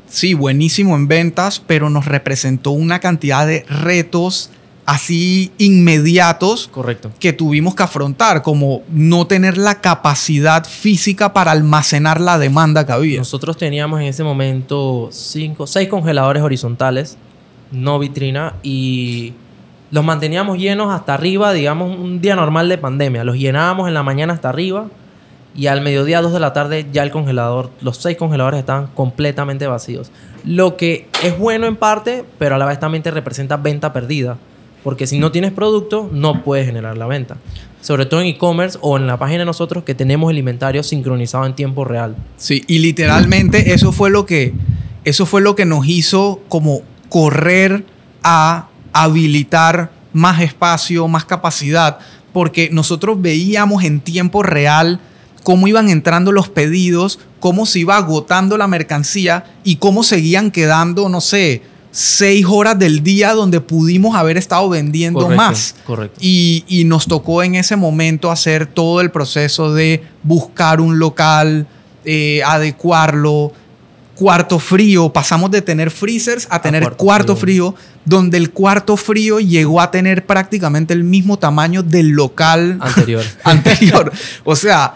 sí, 0.08 0.32
buenísimo 0.32 0.96
en 0.96 1.06
ventas, 1.06 1.62
pero 1.66 1.90
nos 1.90 2.06
representó 2.06 2.70
una 2.70 2.98
cantidad 2.98 3.46
de 3.46 3.64
retos 3.68 4.50
así 4.86 5.52
inmediatos 5.58 6.68
Correcto. 6.68 7.10
que 7.20 7.34
tuvimos 7.34 7.74
que 7.74 7.82
afrontar, 7.82 8.40
como 8.40 8.80
no 8.90 9.26
tener 9.26 9.58
la 9.58 9.82
capacidad 9.82 10.66
física 10.66 11.34
para 11.34 11.50
almacenar 11.50 12.22
la 12.22 12.38
demanda 12.38 12.86
que 12.86 12.92
había. 12.92 13.18
Nosotros 13.18 13.58
teníamos 13.58 14.00
en 14.00 14.06
ese 14.06 14.24
momento 14.24 15.10
cinco, 15.12 15.66
seis 15.66 15.90
congeladores 15.90 16.42
horizontales, 16.42 17.18
no 17.70 17.98
vitrina, 17.98 18.54
y 18.62 19.34
los 19.90 20.04
manteníamos 20.04 20.56
llenos 20.56 20.90
hasta 20.90 21.12
arriba, 21.12 21.52
digamos, 21.52 21.94
un 21.98 22.22
día 22.22 22.34
normal 22.34 22.70
de 22.70 22.78
pandemia. 22.78 23.24
Los 23.24 23.36
llenábamos 23.36 23.88
en 23.88 23.94
la 23.94 24.02
mañana 24.02 24.32
hasta 24.32 24.48
arriba 24.48 24.86
y 25.58 25.66
al 25.66 25.80
mediodía, 25.80 26.22
2 26.22 26.32
de 26.32 26.38
la 26.38 26.52
tarde, 26.52 26.86
ya 26.92 27.02
el 27.02 27.10
congelador, 27.10 27.72
los 27.80 27.96
seis 27.96 28.16
congeladores 28.16 28.60
estaban 28.60 28.86
completamente 28.94 29.66
vacíos. 29.66 30.12
Lo 30.44 30.76
que 30.76 31.08
es 31.24 31.36
bueno 31.36 31.66
en 31.66 31.74
parte, 31.74 32.24
pero 32.38 32.54
a 32.54 32.58
la 32.58 32.64
vez 32.64 32.78
también 32.78 33.02
te 33.02 33.10
representa 33.10 33.56
venta 33.56 33.92
perdida. 33.92 34.38
Porque 34.84 35.08
si 35.08 35.18
no 35.18 35.32
tienes 35.32 35.50
producto, 35.50 36.08
no 36.12 36.44
puedes 36.44 36.64
generar 36.64 36.96
la 36.96 37.08
venta. 37.08 37.38
Sobre 37.80 38.06
todo 38.06 38.20
en 38.20 38.28
e-commerce 38.28 38.78
o 38.82 38.96
en 38.98 39.08
la 39.08 39.18
página 39.18 39.40
de 39.40 39.46
nosotros 39.46 39.82
que 39.82 39.96
tenemos 39.96 40.30
el 40.30 40.38
inventario 40.38 40.84
sincronizado 40.84 41.44
en 41.44 41.56
tiempo 41.56 41.84
real. 41.84 42.14
Sí, 42.36 42.62
y 42.68 42.78
literalmente 42.78 43.72
eso 43.72 43.90
fue 43.90 44.10
lo 44.10 44.26
que, 44.26 44.54
eso 45.04 45.26
fue 45.26 45.40
lo 45.40 45.56
que 45.56 45.64
nos 45.64 45.88
hizo 45.88 46.40
como 46.48 46.82
correr 47.08 47.84
a 48.22 48.68
habilitar 48.92 49.90
más 50.12 50.40
espacio, 50.40 51.08
más 51.08 51.24
capacidad, 51.24 51.98
porque 52.32 52.70
nosotros 52.70 53.20
veíamos 53.20 53.82
en 53.82 53.98
tiempo 53.98 54.44
real 54.44 55.00
cómo 55.42 55.68
iban 55.68 55.88
entrando 55.88 56.32
los 56.32 56.48
pedidos, 56.48 57.18
cómo 57.40 57.66
se 57.66 57.80
iba 57.80 57.96
agotando 57.96 58.56
la 58.56 58.66
mercancía 58.66 59.44
y 59.64 59.76
cómo 59.76 60.02
seguían 60.02 60.50
quedando, 60.50 61.08
no 61.08 61.20
sé, 61.20 61.62
seis 61.90 62.44
horas 62.48 62.78
del 62.78 63.02
día 63.02 63.32
donde 63.32 63.60
pudimos 63.60 64.14
haber 64.14 64.36
estado 64.36 64.68
vendiendo 64.68 65.28
más. 65.30 65.74
Correcto. 65.86 66.18
Y, 66.20 66.84
nos 66.86 67.06
tocó 67.06 67.42
en 67.42 67.54
ese 67.54 67.76
momento 67.76 68.30
hacer 68.30 68.66
todo 68.66 69.00
el 69.00 69.10
proceso 69.10 69.74
de 69.74 70.04
buscar 70.22 70.80
un 70.80 70.98
local, 70.98 71.66
eh, 72.04 72.40
adecuarlo, 72.44 73.52
cuarto 74.18 74.58
frío, 74.58 75.12
pasamos 75.12 75.50
de 75.50 75.62
tener 75.62 75.90
freezers 75.90 76.48
a 76.50 76.60
tener 76.60 76.92
cuarto, 76.96 77.36
frío. 77.36 77.74
donde 78.04 78.36
el 78.36 78.50
cuarto 78.50 78.96
frío 78.96 79.38
llegó 79.38 79.80
a 79.80 79.90
tener 79.92 80.26
prácticamente 80.26 80.92
el 80.92 81.04
mismo 81.04 81.38
tamaño 81.38 81.84
del 81.84 82.08
local 82.08 82.78
anterior. 82.80 83.24
anterior. 83.44 84.12
O 84.44 84.56
sea, 84.56 84.94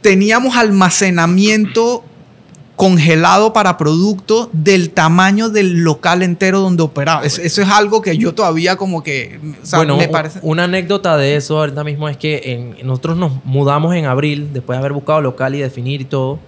teníamos 0.00 0.56
almacenamiento 0.56 2.04
congelado 2.76 3.54
para 3.54 3.78
producto 3.78 4.50
del 4.52 4.90
tamaño 4.90 5.48
del 5.48 5.82
local 5.82 6.22
entero 6.22 6.60
donde 6.60 6.82
operaba. 6.82 7.24
Eso, 7.24 7.42
es 7.42 7.58
algo 7.68 8.02
que 8.02 8.18
yo 8.18 8.34
todavía 8.34 8.76
como 8.76 9.02
que... 9.02 9.40
bueno, 9.72 9.96
me 9.96 10.08
parece... 10.08 10.40
una 10.42 10.64
anécdota 10.64 11.16
de 11.16 11.36
eso 11.36 11.58
ahorita 11.58 11.84
mismo 11.84 12.08
es 12.08 12.18
que 12.18 12.74
nosotros 12.84 13.16
nos 13.16 13.44
mudamos 13.44 13.94
en 13.94 14.04
abril, 14.04 14.50
después 14.52 14.76
de 14.76 14.80
haber 14.80 14.92
buscado 14.92 15.22
local 15.22 15.54
y 15.54 15.58
definir 15.58 16.02
y 16.02 16.04
todo. 16.04 16.38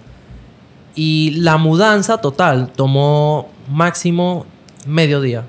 Y 0.95 1.31
la 1.37 1.57
mudanza 1.57 2.19
total 2.19 2.73
tomó 2.77 3.49
máximo 3.71 4.45
medio 4.87 5.23
día. 5.23 5.45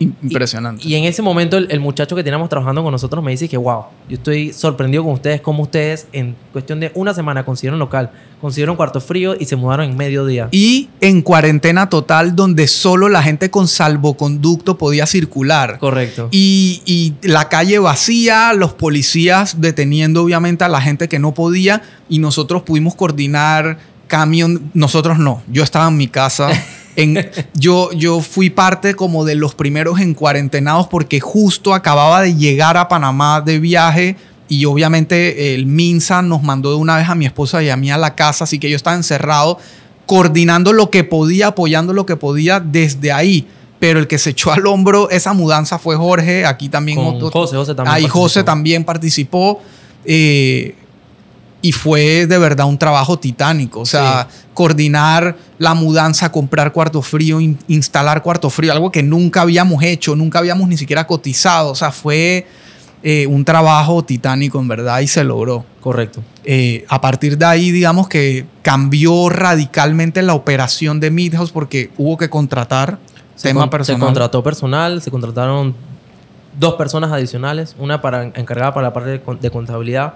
Impresionante. 0.00 0.88
Y, 0.88 0.94
en 0.94 1.04
ese 1.04 1.20
momento 1.20 1.58
el, 1.58 1.78
muchacho 1.78 2.16
que 2.16 2.24
teníamos 2.24 2.48
trabajando 2.48 2.82
con 2.82 2.90
nosotros 2.90 3.22
me 3.22 3.32
dice 3.32 3.50
que, 3.50 3.58
wow, 3.58 3.84
yo 4.08 4.16
estoy 4.16 4.50
sorprendido 4.50 5.04
con 5.04 5.12
ustedes, 5.12 5.42
como 5.42 5.62
ustedes 5.62 6.06
en 6.12 6.36
cuestión 6.52 6.80
de 6.80 6.90
una 6.94 7.12
semana 7.12 7.44
consiguieron 7.44 7.78
local, 7.78 8.10
consiguieron 8.40 8.76
cuarto 8.76 9.02
frío 9.02 9.36
y 9.38 9.44
se 9.44 9.56
mudaron 9.56 9.90
en 9.90 9.96
medio 9.98 10.24
día. 10.24 10.48
Y 10.52 10.88
en 11.02 11.20
cuarentena 11.20 11.90
total 11.90 12.34
donde 12.34 12.66
solo 12.66 13.10
la 13.10 13.22
gente 13.22 13.50
con 13.50 13.68
salvoconducto 13.68 14.78
podía 14.78 15.04
circular. 15.04 15.78
Correcto. 15.78 16.28
Y, 16.30 16.80
y 16.86 17.12
la 17.28 17.50
calle 17.50 17.78
vacía, 17.78 18.54
los 18.54 18.72
policías 18.72 19.60
deteniendo 19.60 20.22
obviamente 20.24 20.64
a 20.64 20.68
la 20.68 20.80
gente 20.80 21.08
que 21.08 21.18
no 21.18 21.34
podía 21.34 21.82
y 22.08 22.20
nosotros 22.20 22.62
pudimos 22.62 22.94
coordinar 22.94 23.76
camión, 24.06 24.70
nosotros 24.72 25.18
no, 25.18 25.42
yo 25.46 25.62
estaba 25.62 25.88
en 25.88 25.98
mi 25.98 26.08
casa. 26.08 26.48
En, 27.00 27.30
yo, 27.54 27.92
yo 27.92 28.20
fui 28.20 28.50
parte 28.50 28.94
como 28.94 29.24
de 29.24 29.34
los 29.34 29.54
primeros 29.54 30.00
en 30.00 30.14
cuarentenados 30.14 30.88
porque 30.88 31.20
justo 31.20 31.74
acababa 31.74 32.22
de 32.22 32.34
llegar 32.34 32.76
a 32.76 32.88
Panamá 32.88 33.40
de 33.40 33.58
viaje 33.58 34.16
y 34.48 34.64
obviamente 34.64 35.54
el 35.54 35.66
Minsa 35.66 36.22
nos 36.22 36.42
mandó 36.42 36.70
de 36.70 36.76
una 36.76 36.96
vez 36.96 37.08
a 37.08 37.14
mi 37.14 37.24
esposa 37.24 37.62
y 37.62 37.70
a 37.70 37.76
mí 37.76 37.90
a 37.90 37.96
la 37.96 38.16
casa, 38.16 38.44
así 38.44 38.58
que 38.58 38.68
yo 38.68 38.76
estaba 38.76 38.96
encerrado 38.96 39.58
coordinando 40.06 40.72
lo 40.72 40.90
que 40.90 41.04
podía, 41.04 41.48
apoyando 41.48 41.92
lo 41.92 42.04
que 42.04 42.16
podía 42.16 42.58
desde 42.58 43.12
ahí. 43.12 43.46
Pero 43.78 44.00
el 44.00 44.08
que 44.08 44.18
se 44.18 44.30
echó 44.30 44.52
al 44.52 44.66
hombro 44.66 45.08
esa 45.08 45.32
mudanza 45.32 45.78
fue 45.78 45.96
Jorge, 45.96 46.44
aquí 46.44 46.68
también 46.68 46.98
José, 46.98 47.56
José 47.56 47.74
también. 47.74 47.94
Ahí 47.94 48.08
José 48.08 48.42
también 48.42 48.84
participó. 48.84 49.60
Eh, 50.04 50.74
y 51.62 51.72
fue 51.72 52.26
de 52.26 52.38
verdad 52.38 52.66
un 52.66 52.78
trabajo 52.78 53.18
titánico. 53.18 53.80
O 53.80 53.86
sea, 53.86 54.28
coordinar 54.54 55.36
la 55.58 55.74
mudanza, 55.74 56.32
comprar 56.32 56.72
cuarto 56.72 57.02
frío, 57.02 57.38
instalar 57.40 58.22
cuarto 58.22 58.50
frío, 58.50 58.72
algo 58.72 58.90
que 58.90 59.02
nunca 59.02 59.42
habíamos 59.42 59.82
hecho, 59.82 60.16
nunca 60.16 60.38
habíamos 60.38 60.68
ni 60.68 60.76
siquiera 60.76 61.06
cotizado. 61.06 61.70
O 61.70 61.74
sea, 61.74 61.92
fue 61.92 62.46
eh, 63.02 63.26
un 63.26 63.44
trabajo 63.44 64.02
titánico 64.04 64.58
en 64.58 64.68
verdad 64.68 65.00
y 65.00 65.06
se 65.06 65.22
logró. 65.22 65.64
Correcto. 65.80 66.22
Eh, 66.44 66.84
a 66.88 67.00
partir 67.00 67.36
de 67.36 67.44
ahí, 67.44 67.70
digamos 67.70 68.08
que 68.08 68.46
cambió 68.62 69.28
radicalmente 69.28 70.22
la 70.22 70.34
operación 70.34 70.98
de 71.00 71.10
Midhouse 71.10 71.50
porque 71.50 71.90
hubo 71.98 72.16
que 72.16 72.30
contratar 72.30 72.98
se 73.34 73.48
tema 73.48 73.68
personal. 73.68 74.00
Se 74.00 74.04
contrató 74.04 74.42
personal, 74.42 75.02
se 75.02 75.10
contrataron 75.10 75.74
dos 76.58 76.74
personas 76.74 77.12
adicionales, 77.12 77.76
una 77.78 78.00
para 78.00 78.24
encargada 78.24 78.74
para 78.74 78.88
la 78.88 78.92
parte 78.92 79.10
de 79.40 79.50
contabilidad 79.50 80.14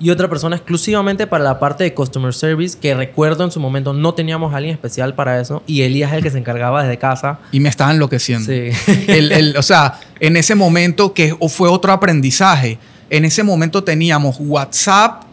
y 0.00 0.10
otra 0.10 0.28
persona 0.28 0.56
exclusivamente 0.56 1.26
para 1.26 1.44
la 1.44 1.58
parte 1.58 1.84
de 1.84 1.94
customer 1.94 2.34
service, 2.34 2.76
que 2.78 2.94
recuerdo 2.94 3.44
en 3.44 3.50
su 3.50 3.60
momento 3.60 3.92
no 3.92 4.14
teníamos 4.14 4.52
a 4.52 4.56
alguien 4.56 4.74
especial 4.74 5.14
para 5.14 5.40
eso, 5.40 5.62
y 5.66 5.82
Elías 5.82 6.10
es 6.10 6.18
el 6.18 6.22
que 6.22 6.30
se 6.30 6.38
encargaba 6.38 6.82
desde 6.82 6.98
casa. 6.98 7.38
Y 7.52 7.60
me 7.60 7.68
estaba 7.68 7.92
enloqueciendo. 7.92 8.50
Sí. 8.50 8.70
el, 9.08 9.56
o 9.56 9.62
sea, 9.62 10.00
en 10.20 10.36
ese 10.36 10.54
momento 10.54 11.14
que 11.14 11.36
fue 11.48 11.68
otro 11.68 11.92
aprendizaje, 11.92 12.78
en 13.10 13.24
ese 13.24 13.42
momento 13.42 13.84
teníamos 13.84 14.36
WhatsApp, 14.38 15.24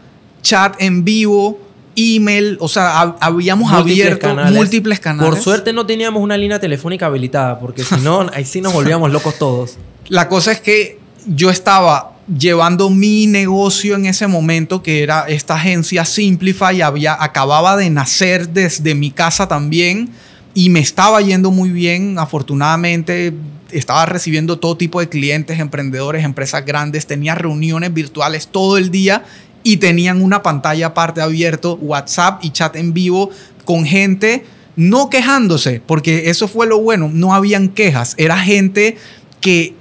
chat 0.42 0.74
en 0.78 1.04
vivo, 1.04 1.58
email, 1.96 2.56
o 2.60 2.68
sea, 2.68 3.16
habíamos 3.20 3.72
abierto 3.72 4.34
múltiples 4.52 5.00
canales. 5.00 5.30
Por 5.30 5.40
suerte 5.40 5.72
no 5.72 5.86
teníamos 5.86 6.22
una 6.22 6.36
línea 6.36 6.60
telefónica 6.60 7.06
habilitada, 7.06 7.58
porque 7.58 7.82
si 7.82 7.96
no, 7.96 8.26
ahí 8.34 8.44
sí 8.44 8.60
nos 8.60 8.72
volvíamos 8.72 9.10
locos 9.10 9.38
todos. 9.38 9.78
La 10.08 10.28
cosa 10.28 10.52
es 10.52 10.60
que 10.60 10.98
yo 11.26 11.50
estaba 11.50 12.09
llevando 12.38 12.90
mi 12.90 13.26
negocio 13.26 13.96
en 13.96 14.06
ese 14.06 14.26
momento, 14.26 14.82
que 14.82 15.02
era 15.02 15.26
esta 15.28 15.54
agencia 15.54 16.04
Simplify, 16.04 16.80
había, 16.82 17.16
acababa 17.20 17.76
de 17.76 17.90
nacer 17.90 18.50
desde 18.50 18.94
mi 18.94 19.10
casa 19.10 19.48
también 19.48 20.10
y 20.54 20.70
me 20.70 20.80
estaba 20.80 21.20
yendo 21.20 21.50
muy 21.50 21.70
bien, 21.70 22.18
afortunadamente 22.18 23.32
estaba 23.70 24.06
recibiendo 24.06 24.58
todo 24.58 24.76
tipo 24.76 25.00
de 25.00 25.08
clientes, 25.08 25.58
emprendedores, 25.60 26.24
empresas 26.24 26.64
grandes, 26.64 27.06
tenía 27.06 27.34
reuniones 27.34 27.92
virtuales 27.94 28.48
todo 28.48 28.78
el 28.78 28.90
día 28.90 29.24
y 29.62 29.76
tenían 29.76 30.22
una 30.22 30.42
pantalla 30.42 30.88
aparte 30.88 31.20
abierto, 31.20 31.76
WhatsApp 31.80 32.44
y 32.44 32.50
chat 32.50 32.76
en 32.76 32.92
vivo 32.92 33.30
con 33.64 33.84
gente 33.84 34.44
no 34.76 35.10
quejándose, 35.10 35.82
porque 35.84 36.30
eso 36.30 36.48
fue 36.48 36.66
lo 36.66 36.78
bueno, 36.80 37.10
no 37.12 37.34
habían 37.34 37.68
quejas, 37.68 38.14
era 38.16 38.38
gente 38.38 38.96
que 39.40 39.74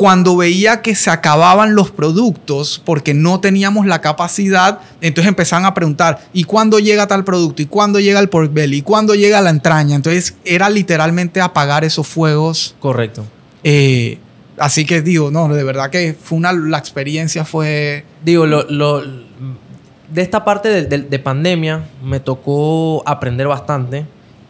cuando 0.00 0.34
veía 0.34 0.80
que 0.80 0.94
se 0.94 1.10
acababan 1.10 1.74
los 1.74 1.90
productos 1.90 2.80
porque 2.86 3.12
no 3.12 3.38
teníamos 3.40 3.84
la 3.84 4.00
capacidad, 4.00 4.78
entonces 5.02 5.28
empezaban 5.28 5.66
a 5.66 5.74
preguntar, 5.74 6.20
¿y 6.32 6.44
cuándo 6.44 6.78
llega 6.78 7.06
tal 7.06 7.22
producto? 7.22 7.60
¿Y 7.60 7.66
cuándo 7.66 8.00
llega 8.00 8.18
el 8.18 8.30
pork 8.30 8.50
belly? 8.50 8.78
¿Y 8.78 8.80
cuándo 8.80 9.14
llega 9.14 9.42
la 9.42 9.50
entraña? 9.50 9.96
Entonces 9.96 10.36
era 10.46 10.70
literalmente 10.70 11.42
apagar 11.42 11.84
esos 11.84 12.06
fuegos. 12.06 12.74
Correcto. 12.80 13.26
Eh, 13.62 14.18
así 14.56 14.86
que 14.86 15.02
digo, 15.02 15.30
no, 15.30 15.48
de 15.52 15.64
verdad 15.64 15.90
que 15.90 16.16
fue 16.18 16.38
una, 16.38 16.54
la 16.54 16.78
experiencia 16.78 17.44
fue... 17.44 18.06
Digo, 18.24 18.46
lo, 18.46 19.02
de 19.02 20.22
esta 20.22 20.46
parte 20.46 20.86
de, 20.86 21.18
pandemia 21.18 21.84
me 22.02 22.20
tocó 22.20 23.02
aprender 23.06 23.48
bastante 23.48 24.06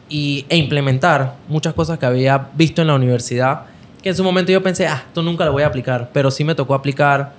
y, 0.08 0.46
e 0.48 0.56
implementar 0.58 1.38
muchas 1.48 1.74
cosas 1.74 1.98
que 1.98 2.06
había 2.06 2.50
visto 2.54 2.82
en 2.82 2.86
la 2.86 2.94
universidad 2.94 3.69
que 4.00 4.10
en 4.10 4.16
su 4.16 4.24
momento 4.24 4.52
yo 4.52 4.62
pensé, 4.62 4.86
ah, 4.86 5.04
esto 5.06 5.22
nunca 5.22 5.44
lo 5.44 5.52
voy 5.52 5.62
a 5.62 5.66
aplicar, 5.66 6.10
pero 6.12 6.30
sí 6.30 6.44
me 6.44 6.54
tocó 6.54 6.74
aplicar 6.74 7.32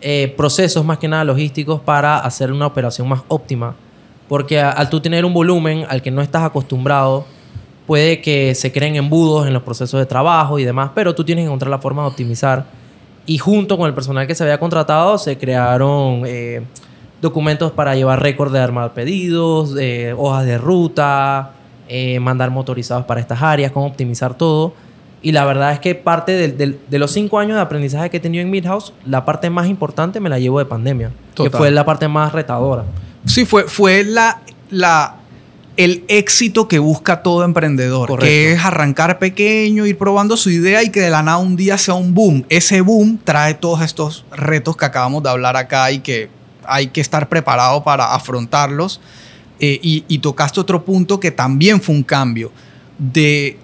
eh, 0.00 0.32
procesos 0.36 0.84
más 0.84 0.98
que 0.98 1.08
nada 1.08 1.24
logísticos 1.24 1.80
para 1.80 2.18
hacer 2.18 2.52
una 2.52 2.66
operación 2.66 3.08
más 3.08 3.22
óptima. 3.28 3.74
Porque 4.28 4.60
al 4.60 4.90
tú 4.90 5.00
tener 5.00 5.24
un 5.24 5.32
volumen 5.32 5.86
al 5.88 6.02
que 6.02 6.10
no 6.10 6.22
estás 6.22 6.42
acostumbrado, 6.42 7.24
puede 7.86 8.20
que 8.20 8.54
se 8.54 8.72
creen 8.72 8.96
embudos 8.96 9.46
en 9.46 9.52
los 9.52 9.62
procesos 9.62 10.00
de 10.00 10.06
trabajo 10.06 10.58
y 10.58 10.64
demás, 10.64 10.90
pero 10.94 11.14
tú 11.14 11.24
tienes 11.24 11.42
que 11.42 11.46
encontrar 11.46 11.70
la 11.70 11.78
forma 11.78 12.02
de 12.02 12.08
optimizar. 12.08 12.66
Y 13.26 13.38
junto 13.38 13.76
con 13.76 13.86
el 13.86 13.94
personal 13.94 14.26
que 14.26 14.34
se 14.34 14.42
había 14.42 14.58
contratado, 14.58 15.18
se 15.18 15.38
crearon 15.38 16.22
eh, 16.26 16.62
documentos 17.20 17.72
para 17.72 17.94
llevar 17.94 18.22
récord 18.22 18.52
de 18.52 18.60
armar 18.60 18.94
pedidos, 18.94 19.74
hojas 20.16 20.44
de 20.44 20.58
ruta, 20.58 21.52
eh, 21.88 22.18
mandar 22.20 22.50
motorizados 22.50 23.04
para 23.04 23.20
estas 23.20 23.42
áreas, 23.42 23.70
cómo 23.70 23.86
optimizar 23.86 24.34
todo 24.34 24.74
y 25.26 25.32
la 25.32 25.44
verdad 25.44 25.72
es 25.72 25.80
que 25.80 25.96
parte 25.96 26.46
de, 26.46 26.98
los 27.00 27.10
cinco 27.10 27.40
años 27.40 27.56
de 27.56 27.60
aprendizaje 27.60 28.10
que 28.10 28.18
he 28.18 28.20
tenido 28.20 28.42
en 28.42 28.48
Midhouse, 28.48 28.92
la 29.04 29.24
parte 29.24 29.50
más 29.50 29.66
importante 29.66 30.20
me 30.20 30.28
la 30.28 30.38
llevo 30.38 30.60
de 30.60 30.66
pandemia, 30.66 31.10
que 31.34 31.50
fue 31.50 31.72
la 31.72 31.84
parte 31.84 32.06
más 32.06 32.32
retadora. 32.32 32.84
Sí, 33.24 33.44
fue, 33.44 33.64
fue 33.64 34.04
la, 34.04 34.42
la, 34.70 35.16
el 35.76 36.04
éxito 36.06 36.68
que 36.68 36.78
busca 36.78 37.24
todo 37.24 37.42
emprendedor, 37.42 38.20
que 38.20 38.52
es 38.52 38.64
arrancar 38.64 39.18
pequeño, 39.18 39.84
ir 39.84 39.98
probando 39.98 40.36
su 40.36 40.48
idea 40.48 40.84
y 40.84 40.90
que 40.90 41.00
de 41.00 41.10
la 41.10 41.24
nada 41.24 41.38
un 41.38 41.56
día 41.56 41.76
sea 41.76 41.94
un 41.94 42.14
boom. 42.14 42.44
Ese 42.48 42.80
boom 42.80 43.18
trae 43.24 43.54
todos 43.54 43.80
estos 43.80 44.24
retos 44.30 44.76
que 44.76 44.84
acabamos 44.84 45.24
de 45.24 45.30
hablar 45.30 45.56
acá 45.56 45.90
y 45.90 45.98
que 45.98 46.30
hay 46.64 46.86
que 46.86 47.00
estar 47.00 47.28
preparado 47.28 47.82
para 47.82 48.14
afrontarlos. 48.14 49.00
Eh, 49.58 49.80
y, 49.82 50.04
y 50.06 50.18
tocaste 50.20 50.60
otro 50.60 50.84
punto 50.84 51.18
que 51.18 51.32
también 51.32 51.80
fue 51.80 51.96
un 51.96 52.04
cambio 52.04 52.52
de 52.96 53.58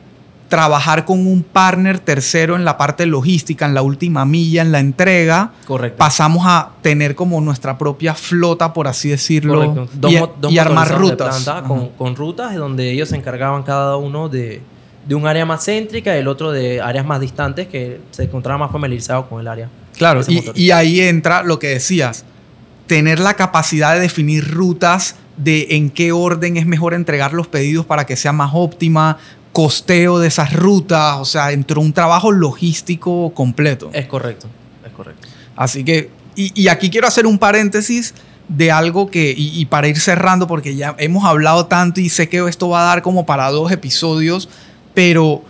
trabajar 0.52 1.06
con 1.06 1.26
un 1.26 1.42
partner 1.42 1.98
tercero 1.98 2.56
en 2.56 2.66
la 2.66 2.76
parte 2.76 3.06
logística, 3.06 3.64
en 3.64 3.72
la 3.72 3.80
última 3.80 4.26
milla, 4.26 4.60
en 4.60 4.70
la 4.70 4.80
entrega. 4.80 5.52
Correcto. 5.64 5.96
Pasamos 5.96 6.44
a 6.46 6.72
tener 6.82 7.14
como 7.14 7.40
nuestra 7.40 7.78
propia 7.78 8.14
flota, 8.14 8.74
por 8.74 8.86
así 8.86 9.08
decirlo, 9.08 9.88
y, 10.50 10.58
armar 10.58 10.98
rutas. 10.98 11.48
Con, 11.66 11.88
con, 11.92 12.16
rutas 12.16 12.54
donde 12.54 12.92
ellos 12.92 13.08
se 13.08 13.16
encargaban 13.16 13.62
cada 13.62 13.96
uno 13.96 14.28
de, 14.28 14.60
de, 15.06 15.14
un 15.14 15.26
área 15.26 15.46
más 15.46 15.64
céntrica 15.64 16.14
y 16.14 16.18
el 16.18 16.28
otro 16.28 16.52
de 16.52 16.82
áreas 16.82 17.06
más 17.06 17.18
distantes 17.18 17.66
que 17.68 18.02
se 18.10 18.24
encontraban 18.24 18.60
más 18.60 18.70
familiarizados 18.70 19.28
con 19.28 19.40
el 19.40 19.48
área. 19.48 19.70
Claro, 19.96 20.20
y, 20.28 20.44
y 20.54 20.70
ahí 20.70 21.00
entra 21.00 21.42
lo 21.44 21.58
que 21.58 21.68
decías, 21.68 22.26
tener 22.86 23.20
la 23.20 23.32
capacidad 23.36 23.94
de 23.94 24.00
definir 24.00 24.52
rutas 24.52 25.16
de 25.38 25.68
en 25.70 25.88
qué 25.88 26.12
orden 26.12 26.58
es 26.58 26.66
mejor 26.66 26.92
entregar 26.92 27.32
los 27.32 27.46
pedidos 27.46 27.86
para 27.86 28.04
que 28.04 28.16
sea 28.16 28.32
más 28.32 28.50
óptima, 28.52 29.16
costeo 29.52 30.18
de 30.18 30.28
esas 30.28 30.52
rutas, 30.52 31.18
o 31.18 31.24
sea, 31.24 31.52
entró 31.52 31.80
un 31.80 31.92
trabajo 31.92 32.32
logístico 32.32 33.32
completo. 33.34 33.90
Es 33.92 34.06
correcto, 34.06 34.48
es 34.84 34.92
correcto. 34.92 35.28
Así 35.56 35.84
que, 35.84 36.10
y, 36.34 36.68
aquí 36.68 36.88
quiero 36.88 37.06
hacer 37.06 37.26
un 37.26 37.38
paréntesis 37.38 38.14
de 38.48 38.72
algo 38.72 39.10
que, 39.10 39.34
y, 39.36 39.64
para 39.66 39.88
ir 39.88 40.00
cerrando, 40.00 40.46
porque 40.46 40.74
ya 40.74 40.96
hemos 40.98 41.24
hablado 41.24 41.66
tanto 41.66 42.00
y 42.00 42.08
sé 42.08 42.28
que 42.28 42.46
esto 42.48 42.70
va 42.70 42.82
a 42.82 42.86
dar 42.86 43.02
como 43.02 43.26
para 43.26 43.50
dos 43.50 43.70
episodios, 43.70 44.48
pero 44.94 45.44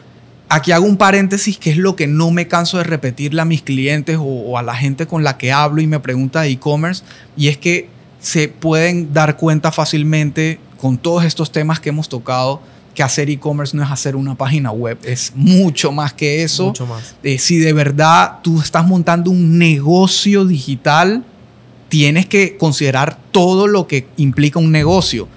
aquí 0.48 0.72
hago 0.72 0.84
un 0.84 0.96
paréntesis 0.96 1.56
que 1.56 1.70
es 1.70 1.76
lo 1.76 1.94
que 1.94 2.08
no 2.08 2.32
me 2.32 2.48
canso 2.48 2.78
de 2.78 2.84
repetirle 2.84 3.40
a 3.40 3.44
mis 3.44 3.62
clientes 3.62 4.18
o, 4.18 4.24
o 4.24 4.58
a 4.58 4.62
la 4.62 4.74
gente 4.74 5.06
con 5.06 5.22
la 5.22 5.38
que 5.38 5.52
hablo 5.52 5.80
y 5.80 5.86
me 5.86 6.00
pregunta 6.00 6.42
de 6.42 6.48
e-commerce, 6.48 7.04
y 7.36 7.48
es 7.48 7.58
que 7.58 7.88
se 8.18 8.48
pueden 8.48 9.12
dar 9.12 9.36
cuenta 9.36 9.70
fácilmente 9.70 10.58
con 10.80 10.98
todos 10.98 11.24
estos 11.24 11.52
temas 11.52 11.78
que 11.78 11.90
hemos 11.90 12.08
tocado 12.08 12.60
que 12.94 13.02
hacer 13.02 13.30
e-commerce 13.30 13.76
no 13.76 13.82
es 13.82 13.90
hacer 13.90 14.16
una 14.16 14.34
página 14.34 14.70
web, 14.70 14.98
es 15.04 15.32
mucho 15.34 15.92
más 15.92 16.12
que 16.12 16.42
eso. 16.42 16.66
Mucho 16.66 16.86
más. 16.86 17.14
Eh, 17.22 17.38
si 17.38 17.58
de 17.58 17.72
verdad 17.72 18.40
tú 18.42 18.60
estás 18.60 18.86
montando 18.86 19.30
un 19.30 19.58
negocio 19.58 20.44
digital, 20.44 21.24
tienes 21.88 22.26
que 22.26 22.56
considerar 22.56 23.18
todo 23.30 23.66
lo 23.66 23.86
que 23.86 24.06
implica 24.16 24.58
un 24.58 24.72
negocio. 24.72 25.28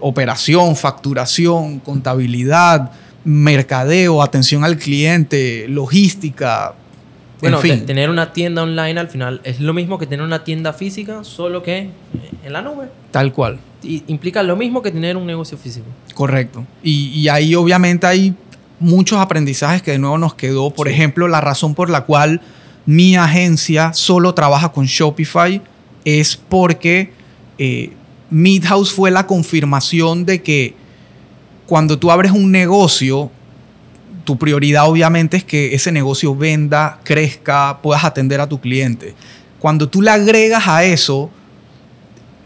Operación, 0.00 0.76
facturación, 0.76 1.80
contabilidad, 1.80 2.92
mercadeo, 3.24 4.22
atención 4.22 4.64
al 4.64 4.76
cliente, 4.78 5.66
logística. 5.68 6.74
Bueno, 7.50 7.86
tener 7.86 8.10
una 8.10 8.32
tienda 8.32 8.62
online 8.62 8.98
al 8.98 9.08
final 9.08 9.40
es 9.44 9.60
lo 9.60 9.72
mismo 9.72 9.98
que 9.98 10.06
tener 10.06 10.24
una 10.24 10.44
tienda 10.44 10.72
física, 10.72 11.24
solo 11.24 11.62
que 11.62 11.90
en 12.44 12.52
la 12.52 12.62
nube. 12.62 12.88
Tal 13.10 13.32
cual 13.32 13.58
implica 14.06 14.42
lo 14.42 14.56
mismo 14.56 14.82
que 14.82 14.90
tener 14.90 15.16
un 15.16 15.26
negocio 15.26 15.58
físico. 15.58 15.86
Correcto. 16.14 16.66
Y, 16.82 17.28
ahí 17.28 17.54
obviamente 17.54 18.06
hay 18.06 18.34
muchos 18.80 19.18
aprendizajes 19.18 19.82
que 19.82 19.92
de 19.92 19.98
nuevo 19.98 20.18
nos 20.18 20.34
quedó. 20.34 20.70
Por 20.70 20.88
ejemplo, 20.88 21.28
la 21.28 21.40
razón 21.40 21.74
por 21.74 21.90
la 21.90 22.04
cual 22.04 22.40
mi 22.86 23.16
agencia 23.16 23.92
solo 23.92 24.34
trabaja 24.34 24.70
con 24.70 24.86
Shopify 24.86 25.60
es 26.04 26.36
porque 26.36 27.12
eh, 27.58 27.92
Midhouse 28.30 28.92
fue 28.92 29.10
la 29.10 29.26
confirmación 29.26 30.24
de 30.24 30.42
que 30.42 30.74
cuando 31.66 31.98
tú 31.98 32.10
abres 32.10 32.32
un 32.32 32.52
negocio, 32.52 33.30
tu 34.24 34.38
prioridad 34.38 34.88
obviamente 34.88 35.36
es 35.36 35.44
que 35.44 35.74
ese 35.74 35.92
negocio 35.92 36.34
venda, 36.34 36.98
crezca, 37.04 37.78
puedas 37.82 38.04
atender 38.04 38.40
a 38.40 38.48
tu 38.48 38.60
cliente. 38.60 39.14
Cuando 39.58 39.88
tú 39.88 40.02
le 40.02 40.10
agregas 40.10 40.66
a 40.66 40.84
eso 40.84 41.30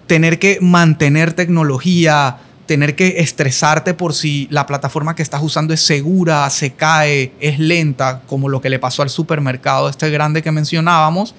tener 0.07 0.39
que 0.39 0.59
mantener 0.61 1.33
tecnología, 1.33 2.39
tener 2.67 2.95
que 2.95 3.21
estresarte 3.21 3.95
por 3.95 4.15
si 4.15 4.47
la 4.51 4.67
plataforma 4.67 5.15
que 5.15 5.23
estás 5.23 5.43
usando 5.43 5.73
es 5.73 5.81
segura, 5.81 6.49
se 6.51 6.75
cae, 6.75 7.33
es 7.41 7.59
lenta, 7.59 8.23
como 8.27 8.49
lo 8.49 8.61
que 8.61 8.71
le 8.71 8.79
pasó 8.79 9.03
al 9.03 9.11
supermercado 9.11 9.89
este 9.89 10.11
grande 10.11 10.43
que 10.43 10.53
mencionábamos, 10.53 11.35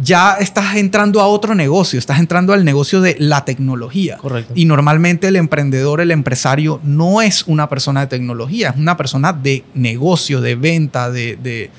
ya 0.00 0.36
estás 0.40 0.76
entrando 0.76 1.20
a 1.20 1.26
otro 1.26 1.54
negocio, 1.54 1.98
estás 1.98 2.18
entrando 2.18 2.52
al 2.52 2.64
negocio 2.64 3.00
de 3.00 3.16
la 3.18 3.44
tecnología. 3.44 4.16
Correcto. 4.16 4.52
Y 4.56 4.64
normalmente 4.64 5.28
el 5.28 5.36
emprendedor, 5.36 6.00
el 6.00 6.10
empresario, 6.10 6.80
no 6.82 7.20
es 7.22 7.44
una 7.46 7.68
persona 7.68 8.00
de 8.00 8.06
tecnología, 8.06 8.70
es 8.70 8.76
una 8.76 8.96
persona 8.96 9.32
de 9.32 9.64
negocio, 9.74 10.40
de 10.40 10.54
venta, 10.54 11.10
de, 11.10 11.70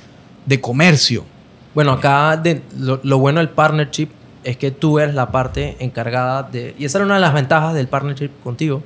comercio. 0.62 1.26
Bueno, 1.74 1.94
acá 1.94 2.42
lo, 2.78 3.00
lo 3.04 3.18
bueno 3.18 3.40
del 3.40 3.50
partnership 3.50 4.10
es 4.44 4.58
que 4.58 4.72
tú 4.72 5.00
eres 5.00 5.16
la 5.16 5.32
parte 5.32 5.76
encargada 5.80 6.44
de... 6.44 6.76
Y 6.78 6.86
esa 6.86 7.00
era 7.00 7.06
una 7.06 7.16
de 7.16 7.22
las 7.22 7.34
ventajas 7.34 7.74
del 7.74 7.88
partnership 7.88 8.30
contigo. 8.44 8.84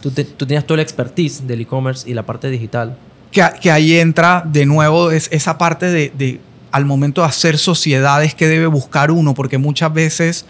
Tú, 0.00 0.10
tú 0.10 0.46
tenías 0.46 0.64
toda 0.64 0.78
la 0.78 0.82
expertise 0.82 1.46
del 1.46 1.60
e-commerce 1.60 2.08
y 2.08 2.14
la 2.14 2.24
parte 2.24 2.48
digital. 2.48 2.96
Que, 3.30 3.44
que, 3.60 3.70
ahí 3.70 3.98
entra 3.98 4.42
de 4.44 4.66
nuevo 4.66 5.10
es 5.10 5.28
esa 5.30 5.58
parte 5.58 5.86
de, 5.86 6.12
de, 6.16 6.40
al 6.72 6.84
momento 6.84 7.22
de 7.22 7.28
hacer 7.28 7.58
sociedades 7.58 8.34
que 8.34 8.48
debe 8.48 8.66
buscar 8.66 9.10
uno, 9.10 9.34
porque 9.34 9.58
muchas 9.58 9.92
veces, 9.92 10.44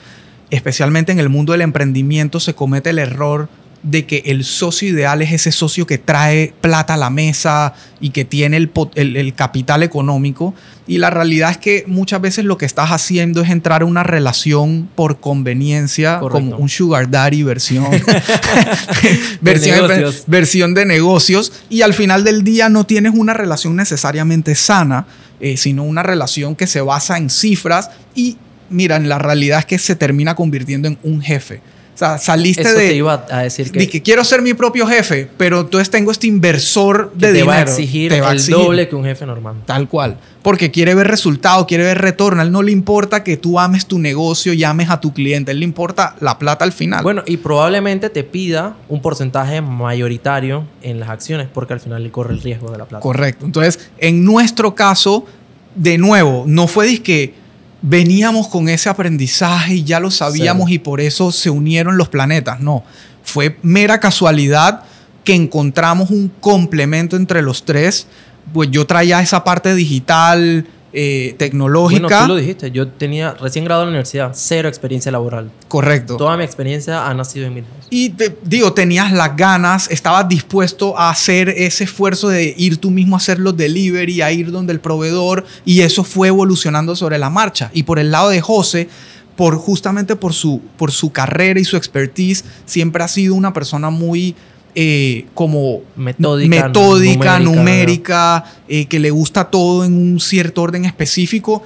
especialmente 0.51 1.13
en 1.13 1.19
el 1.19 1.29
mundo 1.29 1.53
del 1.53 1.63
emprendimiento, 1.63 2.41
se 2.41 2.55
comete 2.55 2.91
el 2.91 2.99
error 2.99 3.49
de 3.83 4.05
que 4.05 4.23
el 4.27 4.45
socio 4.45 4.89
ideal 4.89 5.23
es 5.23 5.33
ese 5.33 5.53
socio 5.53 5.87
que 5.87 5.97
trae 5.97 6.53
plata 6.61 6.95
a 6.95 6.97
la 6.99 7.09
mesa 7.09 7.73
y 7.99 8.11
que 8.11 8.27
tiene 8.27 8.59
el, 8.59 8.71
el, 8.95 9.17
el, 9.17 9.35
capital 9.35 9.83
económico. 9.83 10.55
Y 10.87 10.99
la 10.99 11.09
realidad 11.09 11.53
es 11.53 11.57
que 11.57 11.85
muchas 11.87 12.21
veces 12.21 12.45
lo 12.45 12.59
que 12.59 12.67
estás 12.67 12.91
haciendo 12.91 13.41
es 13.41 13.49
entrar 13.49 13.81
a 13.83 13.87
una 13.87 14.03
relación 14.03 14.89
por 14.95 15.21
conveniencia, 15.21 16.19
como 16.19 16.57
un 16.57 16.69
sugar 16.69 17.11
daddy 17.11 17.43
versión, 17.43 17.87
versión, 19.41 19.89
de 19.89 20.13
versión 20.27 20.75
de 20.75 20.85
negocios. 20.85 21.53
Y 21.71 21.81
al 21.81 21.95
final 21.95 22.23
del 22.23 22.45
día 22.45 22.69
no 22.69 22.85
tienes 22.85 23.13
una 23.15 23.33
relación 23.33 23.77
necesariamente 23.77 24.55
sana, 24.57 25.07
eh, 25.41 25.57
sino 25.57 25.85
una 25.85 26.03
relación 26.03 26.55
que 26.55 26.67
se 26.67 26.83
basa 26.83 27.17
en 27.17 27.31
cifras. 27.31 27.91
Y 28.15 28.37
mira, 28.69 28.99
la 28.99 29.19
realidad 29.19 29.61
es 29.61 29.65
que 29.65 29.79
se 29.79 29.97
termina 29.97 30.35
convirtiendo 30.35 30.87
en 30.87 30.99
un 31.03 31.23
jefe 31.23 31.63
sea, 31.99 32.19
saliste 32.19 32.63
Eso 32.63 32.77
de. 32.77 32.89
Te 32.89 32.95
iba 32.95 33.27
a 33.31 33.43
decir 33.43 33.71
que. 33.71 33.89
que 33.89 34.03
quiero 34.03 34.25
ser 34.25 34.43
mi 34.43 34.55
propio 34.55 34.87
jefe, 34.87 35.29
pero 35.37 35.61
entonces 35.61 35.91
tengo 35.91 36.11
este 36.11 36.27
inversor 36.27 37.13
de 37.15 37.29
te 37.29 37.33
dinero. 37.33 37.47
Va 37.49 37.57
a 37.57 37.63
exigir 37.63 38.11
te 38.11 38.21
va 38.21 38.31
a 38.31 38.33
exigir 38.35 38.57
el 38.57 38.65
doble 38.65 38.89
que 38.89 38.97
un 38.97 39.05
jefe 39.05 39.27
normal. 39.27 39.57
Tal 39.67 39.89
cual. 39.89 40.19
Porque 40.43 40.71
quiere 40.71 40.95
ver 40.95 41.09
resultado, 41.09 41.67
quiere 41.67 41.85
ver 41.85 41.99
retorno. 41.99 42.41
A 42.41 42.45
él 42.45 42.53
no 42.53 42.63
le 42.63 42.73
importa 42.73 43.23
que 43.23 43.37
tú 43.37 43.61
ames 43.61 43.87
tu 43.87 43.99
negocio 43.99 44.53
y 44.55 44.65
ames 44.65 44.89
a 44.89 45.01
tu 45.01 45.13
cliente. 45.13 45.51
A 45.51 45.53
él 45.53 45.61
le 45.61 45.65
importa 45.65 46.17
la 46.21 46.39
plata 46.39 46.65
al 46.65 46.73
final. 46.73 47.03
Bueno, 47.03 47.23
y 47.27 47.37
probablemente 47.37 48.09
te 48.09 48.25
pida 48.25 48.77
un 48.89 49.03
porcentaje 49.03 49.61
mayoritario 49.61 50.65
en 50.83 51.01
las 51.01 51.11
acciones 51.11 51.49
porque 51.53 51.75
al 51.75 51.81
final 51.81 52.03
le 52.03 52.11
corre 52.11 52.33
el 52.33 52.41
riesgo 52.41 52.71
de 52.71 52.79
la 52.79 52.87
plata. 52.87 53.03
Correcto. 53.03 53.45
Entonces, 53.45 53.91
en 53.99 54.25
nuestro 54.25 54.75
caso, 54.75 55.27
de 55.75 55.99
nuevo, 55.99 56.45
no 56.47 56.67
fue 56.67 56.99
que 56.99 57.40
veníamos 57.83 58.49
con 58.49 58.69
ese 58.69 58.89
aprendizaje 58.89 59.77
y 59.77 59.85
ya 59.85 60.01
lo 60.01 60.11
sabíamos 60.11 60.71
y 60.71 60.79
por 60.79 61.01
eso 61.01 61.33
se 61.33 61.51
unieron 61.51 61.97
los 61.97 62.09
planetas. 62.09 62.61
No, 62.61 62.85
fue 63.23 63.59
mera 63.63 64.01
casualidad 64.01 64.83
que 65.25 65.35
encontramos 65.35 66.11
un 66.11 66.31
complemento 66.41 67.17
entre 67.17 67.43
los 67.43 67.65
tres. 67.65 68.07
Pues 68.53 68.71
yo 68.71 68.87
traía 68.87 69.21
esa 69.21 69.45
parte 69.45 69.75
digital, 69.75 70.67
eh, 70.93 71.35
tecnológica. 71.39 72.03
Bueno, 72.03 72.23
tú 72.23 72.29
lo 72.29 72.37
dijiste, 72.37 72.71
yo 72.71 72.89
tenía 72.89 73.35
recién 73.35 73.65
graduado 73.65 73.85
en 73.85 73.93
la 73.93 73.99
universidad, 73.99 74.33
cero 74.35 74.69
experiencia 74.69 75.13
laboral. 75.13 75.51
Correcto. 75.69 76.17
Toda 76.17 76.37
mi 76.37 76.45
experiencia 76.45 77.07
ha 77.07 77.15
nacido 77.15 77.47
en 77.47 77.55
Milhouse. 77.55 77.87
Y 77.91 78.11
te, 78.11 78.37
digo, 78.43 78.73
tenías 78.73 79.13
las 79.13 79.37
ganas, 79.37 79.91
estabas 79.91 80.29
dispuesto 80.29 80.99
a 80.99 81.11
hacer 81.11 81.49
ese 81.49 81.85
esfuerzo 81.85 82.29
de 82.29 82.55
ir 82.57 82.79
tú 82.79 82.91
mismo 82.91 83.17
a 83.17 83.19
hacer 83.19 83.39
los 83.39 83.57
delivery, 83.57 84.23
a 84.23 84.33
ir 84.33 84.51
donde 84.51 84.73
el 84.73 84.81
proveedor, 84.81 85.45
y 85.65 85.81
eso 85.81 86.05
fue 86.05 86.29
evolucionando 86.29 86.97
sobre 86.97 87.19
la 87.19 87.31
marcha. 87.31 87.71
Y 87.73 87.85
por 87.85 87.99
el 87.99 88.11
lado 88.11 88.31
de 88.31 88.41
José, 88.41 88.89
por 89.37 89.57
justamente 89.57 90.17
por 90.17 90.35
su, 90.35 90.61
por 90.77 90.93
su 90.93 91.13
carrera 91.13 91.61
y 91.61 91.65
su 91.65 91.77
expertise, 91.77 92.45
siempre 92.67 93.03
ha 93.03 93.09
sido 93.09 93.35
una 93.35 93.53
persona 93.53 93.91
muy 93.91 94.35
eh, 94.75 95.27
como 95.35 95.83
metódica, 95.97 96.67
metódica 96.67 97.39
numérica, 97.39 98.45
eh, 98.69 98.87
que 98.87 98.99
le 98.99 99.11
gusta 99.11 99.45
todo 99.45 99.85
en 99.85 99.95
un 99.95 100.21
cierto 100.21 100.63
orden 100.63 100.85
específico. 100.85 101.63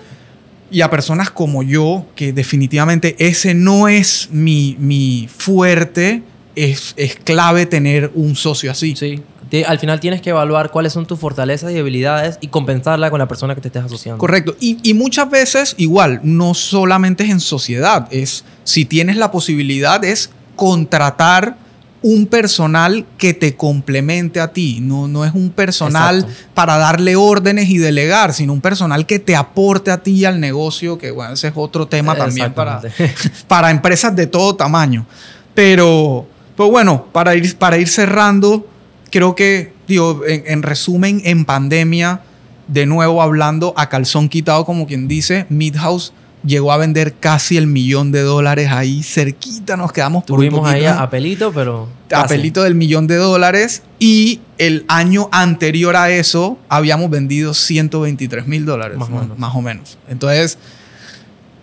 Y 0.71 0.81
a 0.81 0.91
personas 0.91 1.31
como 1.31 1.63
yo, 1.63 2.07
que 2.17 2.33
definitivamente 2.33 3.15
ese 3.19 3.55
no 3.55 3.89
es 3.89 4.29
mi, 4.33 4.77
mi 4.81 5.29
fuerte, 5.35 6.23
es, 6.57 6.95
es, 6.97 7.17
clave 7.17 7.67
tener 7.67 8.11
un 8.15 8.35
socio 8.35 8.71
así. 8.71 8.97
Sí. 8.97 9.23
Al 9.67 9.79
final 9.79 10.01
tienes 10.01 10.21
que 10.21 10.31
evaluar 10.31 10.71
cuáles 10.71 10.93
son 10.93 11.07
tus 11.07 11.21
fortalezas 11.21 11.71
y 11.71 11.75
debilidades 11.75 12.39
y 12.41 12.49
compensarla 12.49 13.11
con 13.11 13.21
la 13.21 13.29
persona 13.29 13.55
que 13.55 13.61
te 13.61 13.69
estés 13.69 13.85
asociando. 13.85 14.19
Correcto. 14.19 14.57
Y, 14.59 14.79
y 14.83 14.95
muchas 14.95 15.31
veces, 15.31 15.75
igual, 15.77 16.21
no 16.25 16.55
solamente 16.55 17.25
es 17.25 17.31
en 17.31 17.41
sociedad, 17.41 18.09
es 18.11 18.45
si 18.65 18.85
tienes 18.85 19.17
la 19.17 19.31
posibilidad, 19.31 20.03
es 20.05 20.31
contratar 20.57 21.57
un 22.05 22.27
personal 22.27 23.07
que 23.17 23.33
te 23.33 23.57
complemente 23.57 24.39
a 24.39 24.53
ti. 24.53 24.81
No, 24.83 25.09
no 25.09 25.25
es 25.25 25.33
un 25.33 25.49
personal 25.49 26.27
para 26.53 26.77
darle 26.77 27.17
órdenes 27.17 27.71
y 27.71 27.79
delegar, 27.79 28.35
sino 28.35 28.53
un 28.53 28.61
personal 28.61 29.07
que 29.07 29.19
te 29.19 29.35
aporte 29.35 29.91
a 29.91 30.03
ti 30.03 30.11
y 30.11 30.25
al 30.27 30.39
negocio, 30.39 30.99
que 30.99 31.11
bueno, 31.11 31.33
ese 31.33 31.49
es 31.49 31.55
otro 31.57 31.89
tema 31.89 32.15
también 32.15 32.53
para, 32.53 32.83
para 33.49 33.71
empresas 33.71 34.15
de 34.15 34.27
todo 34.27 34.55
tamaño. 34.55 35.07
Pero, 35.55 36.27
pues 36.57 36.71
bueno, 36.71 37.07
para 37.11 37.37
ir, 37.37 37.57
para 37.57 37.79
ir 37.79 37.89
cerrando, 37.89 38.69
creo 39.11 39.35
que, 39.35 39.73
digo, 39.89 40.27
en, 40.27 40.43
en 40.47 40.63
resumen, 40.63 41.23
en 41.25 41.47
pandemia, 41.47 42.21
de 42.69 42.85
nuevo 42.85 43.23
hablando 43.23 43.73
a 43.79 43.89
calzón 43.89 44.29
quitado, 44.29 44.67
como 44.67 44.87
quien 44.87 45.09
dice, 45.09 45.47
Midhouse 45.49 46.13
llegó 46.45 46.73
a 46.73 46.77
vender 46.77 47.15
casi 47.15 47.57
el 47.57 47.67
millón 47.67 48.13
de 48.13 48.23
dólares 48.23 48.71
ahí 48.71 49.03
cerquita, 49.03 49.77
nos 49.77 49.93
quedamos 49.93 50.25
por 50.25 50.37
Tuvimos 50.37 50.67
ahí 50.69 50.85
a, 50.85 51.09
pelito, 51.09 51.53
pero... 51.53 51.89
A 52.13 52.27
pelito 52.27 52.63
del 52.63 52.75
millón 52.75 53.07
de 53.07 53.17
dólares 53.17 53.83
y 53.99 54.41
el 54.59 54.85
año 54.89 55.29
anterior 55.33 55.97
a 55.97 56.11
eso 56.11 56.59
habíamos 56.69 57.11
vendido 57.11 57.55
123 57.55 58.47
mil 58.47 58.65
dólares, 58.65 58.99
más, 58.99 59.11
más, 59.37 59.55
o 59.55 59.63
menos. 59.63 59.99
Entonces, 60.09 60.59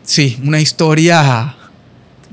sí, 0.03 0.39
una 0.43 0.59
historia 0.59 1.55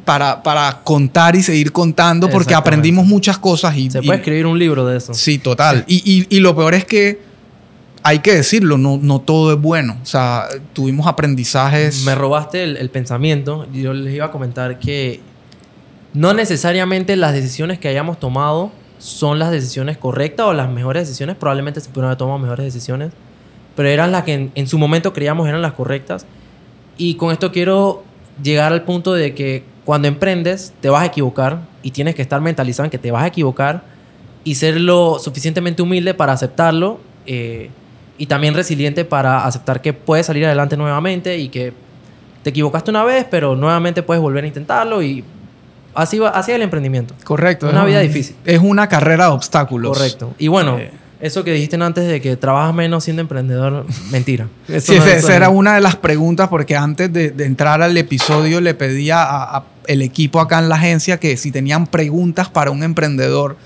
para, 0.04 0.42
para 0.42 0.80
contar 0.82 1.36
y 1.36 1.42
seguir 1.42 1.70
contando 1.70 2.30
porque 2.30 2.54
aprendimos 2.54 3.06
muchas 3.06 3.38
cosas 3.38 3.76
y... 3.76 3.90
Se 3.90 4.02
puede 4.02 4.18
escribir 4.18 4.46
un 4.46 4.58
libro 4.58 4.86
de 4.86 4.96
eso. 4.96 5.14
Sí, 5.14 5.38
total. 5.38 5.84
y, 5.86 5.96
y, 6.04 6.26
y 6.34 6.40
lo 6.40 6.56
peor 6.56 6.74
es 6.74 6.84
que 6.84 7.27
hay 8.02 8.20
que 8.20 8.34
decirlo, 8.34 8.78
no, 8.78 8.98
no 9.00 9.20
todo 9.20 9.52
es 9.52 9.60
bueno. 9.60 9.96
O 10.02 10.06
sea, 10.06 10.48
tuvimos 10.72 11.06
aprendizajes. 11.06 12.04
Me 12.04 12.14
robaste 12.14 12.62
el, 12.62 12.90
pensamiento. 12.90 13.66
Yo 13.72 13.92
les 13.92 14.14
iba 14.14 14.26
a 14.26 14.30
comentar 14.30 14.78
que 14.78 15.20
no 16.14 16.32
necesariamente 16.34 17.16
las 17.16 17.32
decisiones 17.32 17.78
que 17.78 17.88
hayamos 17.88 18.18
tomado 18.18 18.72
son 18.98 19.38
las 19.38 19.50
decisiones 19.50 19.96
correctas 19.96 20.46
o 20.46 20.52
las 20.52 20.70
mejores 20.70 21.06
decisiones. 21.06 21.36
Probablemente 21.36 21.80
se 21.80 21.88
pudieron 21.88 22.06
haber 22.06 22.18
tomado 22.18 22.38
mejores 22.38 22.64
decisiones, 22.64 23.12
pero 23.76 23.88
eran 23.88 24.12
las 24.12 24.24
que 24.24 24.50
en, 24.54 24.66
su 24.66 24.78
momento 24.78 25.12
creíamos 25.12 25.48
eran 25.48 25.62
las 25.62 25.72
correctas. 25.72 26.26
Y 26.96 27.14
con 27.14 27.32
esto 27.32 27.52
quiero 27.52 28.04
llegar 28.42 28.72
al 28.72 28.84
punto 28.84 29.14
de 29.14 29.34
que 29.34 29.64
cuando 29.84 30.08
emprendes 30.08 30.72
te 30.80 30.88
vas 30.88 31.02
a 31.02 31.06
equivocar 31.06 31.60
y 31.82 31.92
tienes 31.92 32.14
que 32.14 32.22
estar 32.22 32.40
mentalizado 32.40 32.84
en 32.84 32.90
que 32.90 32.98
te 32.98 33.10
vas 33.10 33.22
a 33.22 33.28
equivocar 33.28 33.84
y 34.44 34.56
ser 34.56 34.80
lo 34.80 35.18
suficientemente 35.18 35.82
humilde 35.82 36.14
para 36.14 36.32
aceptarlo. 36.32 37.00
Eh, 37.26 37.70
y 38.18 38.26
también 38.26 38.54
resiliente 38.54 39.04
para 39.04 39.46
aceptar 39.46 39.80
que 39.80 39.92
puedes 39.92 40.26
salir 40.26 40.44
adelante 40.44 40.76
nuevamente 40.76 41.38
y 41.38 41.48
que 41.48 41.72
te 42.42 42.50
equivocaste 42.50 42.90
una 42.90 43.04
vez, 43.04 43.26
pero 43.30 43.56
nuevamente 43.56 44.02
puedes 44.02 44.20
volver 44.20 44.44
a 44.44 44.46
intentarlo 44.48 45.02
y 45.02 45.24
así 45.94 46.18
va, 46.18 46.30
así 46.30 46.52
el 46.52 46.62
emprendimiento. 46.62 47.14
Correcto. 47.24 47.66
Es 47.66 47.72
una 47.72 47.84
vida 47.84 48.00
difícil. 48.00 48.36
Es 48.44 48.60
una 48.60 48.88
carrera 48.88 49.26
de 49.26 49.30
obstáculos. 49.32 49.96
Correcto. 49.96 50.34
Y 50.38 50.48
bueno, 50.48 50.78
eh. 50.78 50.90
eso 51.20 51.44
que 51.44 51.52
dijiste 51.52 51.76
antes 51.76 52.06
de 52.08 52.20
que 52.20 52.36
trabajas 52.36 52.74
menos 52.74 53.04
siendo 53.04 53.22
emprendedor, 53.22 53.86
mentira. 54.10 54.48
sí, 54.80 54.96
esa 54.96 55.36
era 55.36 55.48
una 55.48 55.76
de 55.76 55.80
las 55.80 55.96
preguntas 55.96 56.48
porque 56.48 56.76
antes 56.76 57.12
de, 57.12 57.32
entrar 57.38 57.82
al 57.82 57.96
episodio 57.96 58.60
le 58.60 58.74
pedía 58.74 59.22
a, 59.22 59.64
el 59.86 60.02
equipo 60.02 60.40
acá 60.40 60.58
en 60.58 60.68
la 60.68 60.74
agencia 60.74 61.18
que 61.18 61.36
si 61.36 61.52
tenían 61.52 61.86
preguntas 61.86 62.48
para 62.50 62.70
un 62.70 62.82
emprendedor 62.82 63.56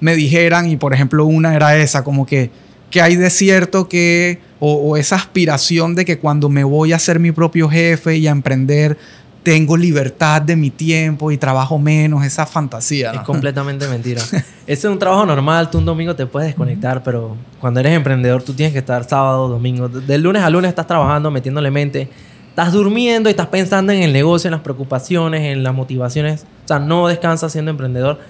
me 0.00 0.16
dijeran 0.16 0.68
y 0.68 0.76
por 0.76 0.92
ejemplo 0.92 1.24
una 1.24 1.54
era 1.54 1.76
esa, 1.76 2.02
como 2.02 2.26
que 2.26 2.50
que 2.92 3.00
hay 3.00 3.16
de 3.16 3.30
cierto 3.30 3.88
que, 3.88 4.38
o, 4.60 4.96
esa 4.98 5.16
aspiración 5.16 5.96
de 5.96 6.04
que 6.04 6.18
cuando 6.18 6.50
me 6.50 6.62
voy 6.62 6.92
a 6.92 6.98
ser 6.98 7.18
mi 7.18 7.32
propio 7.32 7.68
jefe 7.68 8.18
y 8.18 8.28
a 8.28 8.30
emprender, 8.30 8.98
tengo 9.42 9.78
libertad 9.78 10.42
de 10.42 10.54
mi 10.56 10.70
tiempo 10.70 11.32
y 11.32 11.38
trabajo 11.38 11.78
menos, 11.78 12.22
esa 12.22 12.44
fantasía. 12.44 13.12
Es 13.12 13.20
completamente 13.22 13.88
mentira. 13.88 14.22
Ese 14.30 14.44
es 14.66 14.84
un 14.84 14.98
trabajo 14.98 15.24
normal, 15.24 15.70
tú 15.70 15.78
un 15.78 15.86
domingo 15.86 16.14
te 16.14 16.26
puedes 16.26 16.48
desconectar, 16.48 17.02
pero 17.02 17.34
cuando 17.60 17.80
eres 17.80 17.94
emprendedor 17.94 18.42
tú 18.42 18.52
tienes 18.52 18.74
que 18.74 18.80
estar 18.80 19.02
sábado, 19.08 19.48
domingo. 19.48 19.88
De 19.88 20.18
lunes 20.18 20.42
a 20.42 20.50
lunes 20.50 20.68
estás 20.68 20.86
trabajando, 20.86 21.30
metiéndole 21.30 21.70
mente. 21.70 22.10
Estás 22.50 22.72
durmiendo 22.72 23.30
y 23.30 23.32
estás 23.32 23.46
pensando 23.46 23.92
en 23.92 24.02
el 24.02 24.12
negocio, 24.12 24.48
en 24.48 24.52
las 24.52 24.60
preocupaciones, 24.60 25.40
en 25.40 25.62
las 25.62 25.74
motivaciones. 25.74 26.44
O 26.64 26.68
sea, 26.68 26.78
no 26.78 27.08
descansas 27.08 27.52
siendo 27.52 27.70
emprendedor. 27.70 28.20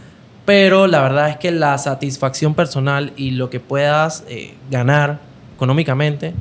Pero 0.44 0.86
la 0.86 1.00
verdad 1.02 1.30
es 1.30 1.36
que 1.36 1.50
la 1.50 1.78
satisfacción 1.78 2.54
personal 2.54 3.12
y 3.16 3.32
lo 3.32 3.48
que 3.48 3.60
puedas 3.60 4.24
eh, 4.28 4.54
ganar 4.70 5.20
económicamente, 5.54 6.34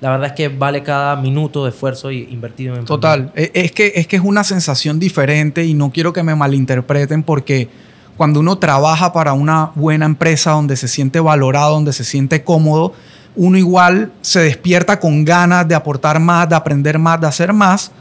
la 0.00 0.10
verdad 0.10 0.28
es 0.28 0.32
que 0.34 0.48
vale 0.48 0.84
cada 0.84 1.16
minuto 1.16 1.64
de 1.64 1.70
esfuerzo 1.70 2.10
invertido 2.12 2.76
en 2.76 2.84
Total. 2.84 3.32
E, 3.34 3.50
es 3.54 3.72
que, 3.72 3.92
es 3.96 4.06
que 4.06 4.16
es 4.16 4.22
una 4.22 4.44
sensación 4.44 5.00
diferente 5.00 5.64
y 5.64 5.74
no 5.74 5.90
quiero 5.90 6.12
que 6.12 6.22
me 6.22 6.36
malinterpreten 6.36 7.24
porque 7.24 7.68
cuando 8.16 8.40
uno 8.40 8.58
trabaja 8.58 9.12
para 9.12 9.32
una 9.32 9.72
buena 9.74 10.06
empresa 10.06 10.52
donde 10.52 10.76
se 10.76 10.86
siente 10.86 11.18
valorado, 11.18 11.74
donde 11.74 11.92
se 11.92 12.04
siente 12.04 12.44
cómodo, 12.44 12.92
uno 13.34 13.58
igual 13.58 14.12
se 14.20 14.40
despierta 14.40 14.98
con 14.98 15.24
ganas 15.24 15.66
de 15.66 15.74
aportar 15.74 16.20
más, 16.20 16.48
de 16.48 16.56
aprender 16.56 16.98
más, 16.98 17.20
de 17.20 17.26
hacer 17.26 17.52
más. 17.52 17.92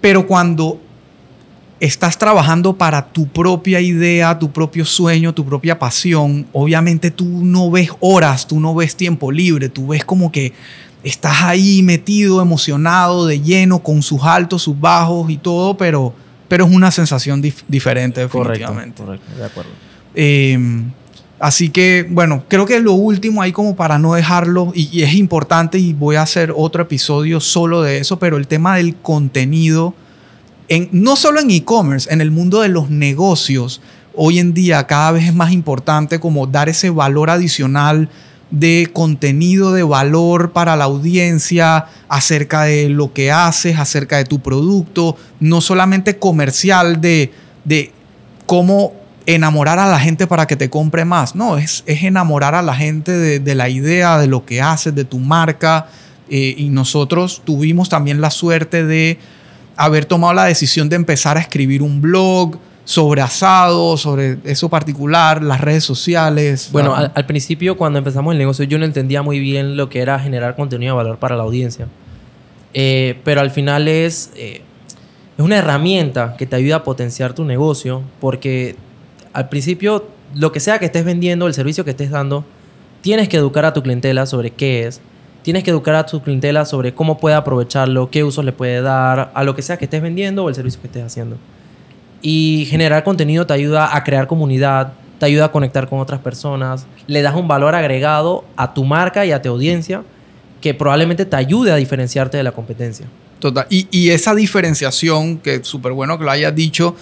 Pero 0.00 0.26
cuando 0.26 0.80
estás 1.80 2.18
trabajando 2.18 2.76
para 2.76 3.06
tu 3.06 3.26
propia 3.26 3.80
idea, 3.80 4.38
tu 4.38 4.52
propio 4.52 4.84
sueño, 4.84 5.32
tu 5.32 5.44
propia 5.46 5.78
pasión, 5.78 6.46
obviamente 6.52 7.10
tú 7.10 7.24
no 7.24 7.70
ves 7.70 7.90
horas, 8.00 8.46
tú 8.46 8.60
no 8.60 8.74
ves 8.74 8.94
tiempo 8.94 9.32
libre, 9.32 9.70
tú 9.70 9.88
ves 9.88 10.04
como 10.04 10.30
que 10.30 10.52
estás 11.02 11.42
ahí 11.42 11.82
metido, 11.82 12.42
emocionado, 12.42 13.26
de 13.26 13.40
lleno, 13.40 13.82
con 13.82 14.02
sus 14.02 14.22
altos, 14.22 14.62
sus 14.62 14.78
bajos 14.78 15.30
y 15.30 15.38
todo, 15.38 15.76
pero, 15.78 16.12
pero 16.48 16.66
es 16.66 16.70
una 16.70 16.90
sensación 16.90 17.40
diferente 17.40 18.20
definitivamente. 18.20 19.02
Correcto, 19.02 19.26
correcto, 19.26 19.36
de 19.38 19.44
acuerdo. 19.44 19.70
Em, 20.14 20.90
así 21.38 21.70
que, 21.70 22.06
bueno, 22.10 22.44
creo 22.48 22.66
que 22.66 22.78
lo 22.80 22.92
último 22.92 23.40
ahí 23.40 23.52
como 23.52 23.74
para 23.74 23.98
no 23.98 24.12
dejarlo, 24.12 24.72
y, 24.74 24.90
y 24.92 25.02
es 25.02 25.14
importante 25.14 25.78
y 25.78 25.94
voy 25.94 26.16
a 26.16 26.22
hacer 26.22 26.52
otro 26.54 26.82
episodio 26.82 27.40
solo 27.40 27.80
de 27.80 27.98
eso, 27.98 28.18
pero 28.18 28.36
el 28.36 28.46
tema 28.46 28.76
del 28.76 28.96
contenido, 28.96 29.94
no 30.92 31.16
solo 31.16 31.40
en 31.40 31.50
e-commerce, 31.50 32.12
en 32.12 32.20
el 32.20 32.30
mundo 32.30 32.60
de 32.60 32.68
los 32.68 32.90
negocios, 32.90 33.80
hoy 34.14 34.38
en 34.38 34.54
día 34.54 34.86
cada 34.86 35.12
vez 35.12 35.24
es 35.24 35.34
más 35.34 35.52
importante 35.52 36.20
como 36.20 36.46
dar 36.46 36.68
ese 36.68 36.90
valor 36.90 37.30
adicional 37.30 38.08
de 38.50 38.88
contenido 38.92 39.72
de 39.72 39.82
valor 39.82 40.52
para 40.52 40.76
la 40.76 40.84
audiencia 40.84 41.86
acerca 42.08 42.64
de 42.64 42.88
lo 42.88 43.12
que 43.12 43.30
haces, 43.30 43.78
acerca 43.78 44.16
de 44.16 44.24
tu 44.24 44.40
producto, 44.40 45.16
no 45.38 45.60
solamente 45.60 46.18
comercial 46.18 47.00
de, 47.00 47.32
de 47.64 47.92
cómo 48.46 48.94
enamorar 49.26 49.78
a 49.78 49.86
la 49.86 50.00
gente 50.00 50.26
para 50.26 50.46
que 50.46 50.56
te 50.56 50.70
compre 50.70 51.04
más, 51.04 51.36
no, 51.36 51.58
es, 51.58 51.84
es 51.86 52.02
enamorar 52.02 52.54
a 52.54 52.62
la 52.62 52.74
gente 52.74 53.12
de, 53.12 53.38
de, 53.38 53.54
la 53.54 53.68
idea, 53.68 54.18
de 54.18 54.26
lo 54.26 54.44
que 54.44 54.60
haces, 54.60 54.94
de 54.94 55.04
tu 55.04 55.18
marca. 55.18 55.86
Eh, 56.32 56.54
y 56.56 56.68
nosotros 56.68 57.42
tuvimos 57.44 57.88
también 57.88 58.20
la 58.20 58.30
suerte 58.30 58.84
de 58.84 59.18
haber 59.84 60.04
tomado 60.04 60.34
la 60.34 60.44
decisión 60.44 60.88
de 60.88 60.96
empezar 60.96 61.36
a 61.36 61.40
escribir 61.40 61.82
un 61.82 62.00
blog, 62.00 62.58
sobre 62.84 63.20
asado, 63.20 63.96
sobre 63.96 64.38
eso 64.44 64.68
particular, 64.68 65.44
las 65.44 65.60
redes 65.60 65.84
sociales. 65.84 66.70
Bueno, 66.72 66.94
al, 66.94 67.12
al, 67.14 67.24
principio 67.24 67.76
cuando 67.76 68.00
empezamos 68.00 68.32
el 68.32 68.38
negocio 68.38 68.64
yo 68.64 68.78
no 68.78 68.84
entendía 68.84 69.22
muy 69.22 69.38
bien 69.38 69.76
lo 69.76 69.88
que 69.88 70.00
era 70.00 70.18
generar 70.18 70.56
contenido 70.56 70.94
de 70.94 70.96
valor 70.96 71.18
para 71.18 71.36
la 71.36 71.44
audiencia. 71.44 71.86
Eh, 72.74 73.20
pero 73.24 73.40
al 73.40 73.50
final 73.50 73.86
es, 73.86 74.32
eh, 74.34 74.62
es 75.38 75.44
una 75.44 75.58
herramienta 75.58 76.36
que 76.36 76.46
te 76.46 76.56
ayuda 76.56 76.76
a 76.76 76.84
potenciar 76.84 77.32
tu 77.32 77.44
negocio 77.44 78.02
porque 78.20 78.76
al 79.32 79.48
principio 79.48 80.06
lo 80.34 80.52
que 80.52 80.60
sea 80.60 80.78
que 80.78 80.86
estés 80.86 81.04
vendiendo, 81.04 81.46
el 81.46 81.54
servicio 81.54 81.84
que 81.84 81.90
estés 81.90 82.10
dando, 82.10 82.44
tienes 83.00 83.28
que 83.28 83.36
educar 83.36 83.64
a 83.64 83.72
tu 83.72 83.82
clientela 83.82 84.26
sobre 84.26 84.50
qué 84.50 84.86
es. 84.86 85.00
Tienes 85.42 85.64
que 85.64 85.70
educar 85.70 85.94
a 85.94 86.06
tu 86.06 86.22
clientela 86.22 86.64
sobre 86.64 86.94
cómo 86.94 87.18
puede 87.18 87.36
aprovecharlo, 87.36 88.10
qué 88.10 88.24
usos 88.24 88.44
le 88.44 88.52
puede 88.52 88.82
dar 88.82 89.30
a 89.34 89.44
lo 89.44 89.54
que 89.54 89.62
sea 89.62 89.76
que 89.76 89.86
estés 89.86 90.02
vendiendo 90.02 90.44
o 90.44 90.48
el 90.48 90.54
servicio 90.54 90.80
que 90.80 90.86
estés 90.88 91.04
haciendo. 91.04 91.36
Y 92.22 92.66
generar 92.70 93.04
contenido 93.04 93.46
te 93.46 93.54
ayuda 93.54 93.96
a 93.96 94.04
crear 94.04 94.26
comunidad, 94.26 94.92
te 95.18 95.26
ayuda 95.26 95.46
a 95.46 95.52
conectar 95.52 95.88
con 95.88 96.00
otras 96.00 96.20
personas, 96.20 96.86
le 97.06 97.22
das 97.22 97.34
un 97.34 97.48
valor 97.48 97.74
agregado 97.74 98.44
a 98.56 98.74
tu 98.74 98.84
marca 98.84 99.24
y 99.24 99.32
a 99.32 99.40
tu 99.40 99.48
audiencia 99.48 100.02
que 100.60 100.74
probablemente 100.74 101.24
te 101.24 101.36
ayude 101.36 101.72
a 101.72 101.76
diferenciarte 101.76 102.36
de 102.36 102.42
la 102.42 102.52
competencia. 102.52 103.06
Total. 103.38 103.66
Y, 103.70 103.88
y 103.90 104.10
esa 104.10 104.34
diferenciación, 104.34 105.38
que 105.38 105.56
es 105.56 105.66
súper 105.66 105.92
bueno 105.92 106.18
que 106.18 106.24
lo 106.24 106.30
hayas 106.30 106.54
dicho, 106.54 106.94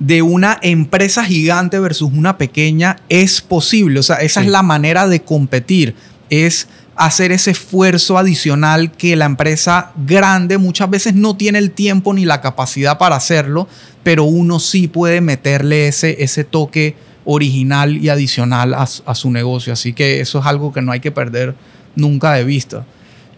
de 0.00 0.22
una 0.22 0.58
empresa 0.62 1.24
gigante 1.24 1.78
versus 1.78 2.10
una 2.12 2.38
pequeña 2.38 2.96
es 3.08 3.40
posible. 3.40 4.00
O 4.00 4.02
sea, 4.02 4.16
esa 4.16 4.40
sí. 4.40 4.46
es 4.46 4.52
la 4.52 4.62
manera 4.62 5.06
de 5.06 5.20
competir. 5.20 5.94
Es 6.30 6.68
hacer 7.00 7.32
ese 7.32 7.52
esfuerzo 7.52 8.18
adicional 8.18 8.92
que 8.92 9.16
la 9.16 9.24
empresa 9.24 9.92
grande 10.06 10.58
muchas 10.58 10.90
veces 10.90 11.14
no 11.14 11.34
tiene 11.34 11.58
el 11.58 11.70
tiempo 11.70 12.12
ni 12.12 12.26
la 12.26 12.42
capacidad 12.42 12.98
para 12.98 13.16
hacerlo, 13.16 13.68
pero 14.02 14.24
uno 14.24 14.60
sí 14.60 14.86
puede 14.86 15.22
meterle 15.22 15.88
ese, 15.88 16.22
ese 16.22 16.44
toque 16.44 16.96
original 17.24 17.96
y 17.96 18.10
adicional 18.10 18.74
a, 18.74 19.14
su 19.14 19.30
negocio. 19.30 19.72
Así 19.72 19.94
que 19.94 20.20
eso 20.20 20.40
es 20.40 20.46
algo 20.46 20.74
que 20.74 20.82
no 20.82 20.92
hay 20.92 21.00
que 21.00 21.10
perder 21.10 21.54
nunca 21.96 22.34
de 22.34 22.44
vista. 22.44 22.84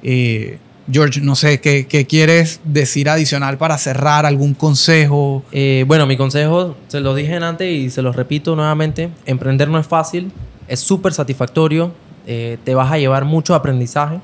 Eh, 0.03 0.59
George, 0.90 1.20
no 1.20 1.37
sé, 1.37 1.61
¿qué, 1.61 1.87
¿qué, 1.87 2.05
quieres 2.05 2.59
decir 2.64 3.09
adicional 3.09 3.59
para 3.59 3.79
cerrar? 3.79 4.27
¿Algún 4.27 4.55
consejo? 4.55 5.44
Eh, 5.53 5.85
bueno, 5.87 6.09
mi 6.09 6.16
consejo, 6.16 6.77
se 6.88 6.98
lo 6.98 7.14
dije 7.14 7.37
antes 7.37 7.70
y 7.70 7.90
se 7.90 8.03
lo 8.03 8.12
repito 8.12 8.57
nuevamente, 8.57 9.11
emprender 9.25 9.68
no 9.68 9.79
es 9.79 9.87
fácil, 9.87 10.33
es 10.66 10.81
súper 10.81 11.12
satisfactorio, 11.12 11.92
eh, 12.26 12.58
te 12.64 12.74
vas 12.74 12.90
a 12.92 12.98
llevar 12.98 13.24
mucho 13.24 13.54
aprendizaje, 13.54 14.20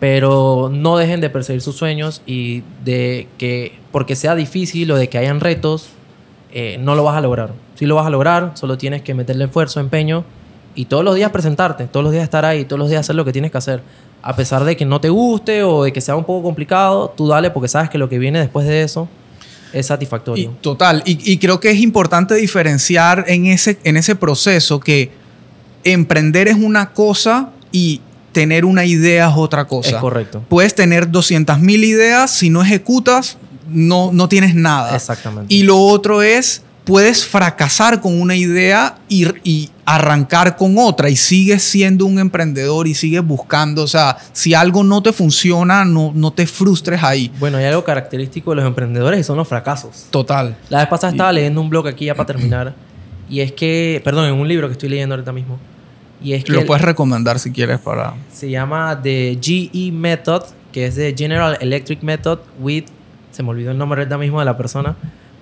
pero 0.00 0.70
no 0.72 0.96
dejen 0.96 1.20
de 1.20 1.30
perseguir 1.30 1.62
sus 1.62 1.76
sueños 1.76 2.22
y 2.26 2.62
de 2.84 3.28
que 3.38 3.78
porque 3.92 4.16
sea 4.16 4.34
difícil 4.34 4.90
o 4.90 4.96
de 4.96 5.08
que 5.08 5.18
hayan 5.18 5.40
retos, 5.40 5.88
eh, 6.52 6.76
no 6.80 6.94
lo 6.94 7.04
vas 7.04 7.16
a 7.16 7.20
lograr. 7.20 7.52
Si 7.74 7.86
lo 7.86 7.94
vas 7.94 8.06
a 8.06 8.10
lograr, 8.10 8.52
solo 8.54 8.76
tienes 8.78 9.02
que 9.02 9.14
meterle 9.14 9.44
esfuerzo, 9.44 9.80
empeño 9.80 10.24
y 10.74 10.86
todos 10.86 11.04
los 11.04 11.14
días 11.14 11.30
presentarte, 11.30 11.86
todos 11.86 12.04
los 12.04 12.12
días 12.12 12.24
estar 12.24 12.44
ahí, 12.44 12.64
todos 12.64 12.78
los 12.78 12.90
días 12.90 13.00
hacer 13.00 13.16
lo 13.16 13.24
que 13.24 13.32
tienes 13.32 13.50
que 13.50 13.58
hacer. 13.58 13.82
A 14.22 14.34
pesar 14.36 14.64
de 14.64 14.76
que 14.76 14.84
no 14.84 15.00
te 15.00 15.10
guste 15.10 15.62
o 15.62 15.84
de 15.84 15.92
que 15.92 16.00
sea 16.00 16.16
un 16.16 16.24
poco 16.24 16.42
complicado, 16.42 17.12
tú 17.16 17.28
dale 17.28 17.50
porque 17.50 17.68
sabes 17.68 17.90
que 17.90 17.98
lo 17.98 18.08
que 18.08 18.18
viene 18.18 18.38
después 18.38 18.66
de 18.66 18.82
eso 18.82 19.08
es 19.72 19.86
satisfactorio. 19.86 20.52
Total, 20.60 21.02
y, 21.04 21.32
y, 21.32 21.38
creo 21.38 21.60
que 21.60 21.70
es 21.70 21.80
importante 21.80 22.34
diferenciar 22.34 23.24
en 23.26 23.46
ese, 23.46 23.78
en 23.84 23.96
ese 23.96 24.14
proceso 24.14 24.80
que 24.80 25.10
emprender 25.84 26.48
es 26.48 26.56
una 26.56 26.90
cosa 26.92 27.50
y 27.72 28.00
tener 28.32 28.64
una 28.64 28.84
idea 28.84 29.28
es 29.28 29.34
otra 29.36 29.66
cosa. 29.66 29.90
Es 29.90 29.96
correcto. 29.96 30.44
Puedes 30.48 30.74
tener 30.74 31.10
200 31.10 31.58
mil 31.60 31.84
ideas, 31.84 32.30
si 32.30 32.50
no 32.50 32.62
ejecutas, 32.62 33.38
no, 33.68 34.10
no 34.12 34.28
tienes 34.28 34.54
nada. 34.54 34.94
Exactamente. 34.94 35.54
Y 35.54 35.62
lo 35.62 35.78
otro 35.78 36.22
es, 36.22 36.62
puedes 36.84 37.24
fracasar 37.24 38.00
con 38.00 38.20
una 38.20 38.34
idea 38.34 38.96
y, 39.08 39.26
y, 39.42 39.70
arrancar 39.86 40.56
con 40.56 40.78
otra 40.78 41.10
y 41.10 41.16
sigues 41.16 41.62
siendo 41.62 42.06
un 42.06 42.18
emprendedor 42.18 42.88
y 42.88 42.94
sigues 42.94 43.22
buscando. 43.22 43.82
O 43.82 43.86
sea, 43.86 44.16
si 44.32 44.54
algo 44.54 44.82
no 44.82 45.02
te 45.02 45.12
funciona, 45.12 45.84
no, 45.84 46.10
no 46.14 46.32
te 46.32 46.46
frustres 46.46 47.02
ahí. 47.02 47.30
Bueno, 47.38 47.58
hay 47.58 47.66
algo 47.66 47.84
característico 47.84 48.50
de 48.52 48.56
los 48.56 48.66
emprendedores 48.66 49.20
y 49.20 49.24
son 49.24 49.36
los 49.36 49.46
fracasos. 49.46 50.06
Total. 50.10 50.56
La 50.70 50.78
vez 50.78 50.88
pasada 50.88 51.12
estaba 51.12 51.32
leyendo 51.32 51.60
un 51.60 51.68
blog 51.68 51.86
aquí 51.86 52.06
ya 52.06 52.14
para 52.14 52.26
terminar 52.26 52.74
y 53.28 53.40
es 53.40 53.52
que, 53.52 54.00
perdón, 54.04 54.26
en 54.26 54.34
un 54.34 54.48
libro 54.48 54.68
que 54.68 54.72
estoy 54.72 54.88
leyendo 54.88 55.14
ahorita 55.14 55.32
mismo. 55.32 55.58
Y 56.24 56.32
es 56.32 56.42
que 56.42 56.52
lo 56.52 56.66
puedes 56.66 56.82
recomendar 56.82 57.38
si 57.38 57.52
quieres 57.52 57.78
para... 57.78 58.14
Se 58.32 58.50
llama 58.50 58.98
The 59.00 59.38
GE 59.40 59.92
Method, 59.92 60.42
que 60.72 60.86
es 60.86 60.96
de 60.96 61.14
General 61.16 61.56
Electric 61.60 62.02
Method 62.02 62.40
with... 62.58 62.84
Se 63.30 63.42
me 63.42 63.50
olvidó 63.50 63.70
el 63.70 63.78
nombre 63.78 64.00
ahorita 64.00 64.18
mismo 64.18 64.40
de 64.40 64.46
la 64.46 64.56
persona 64.56 64.96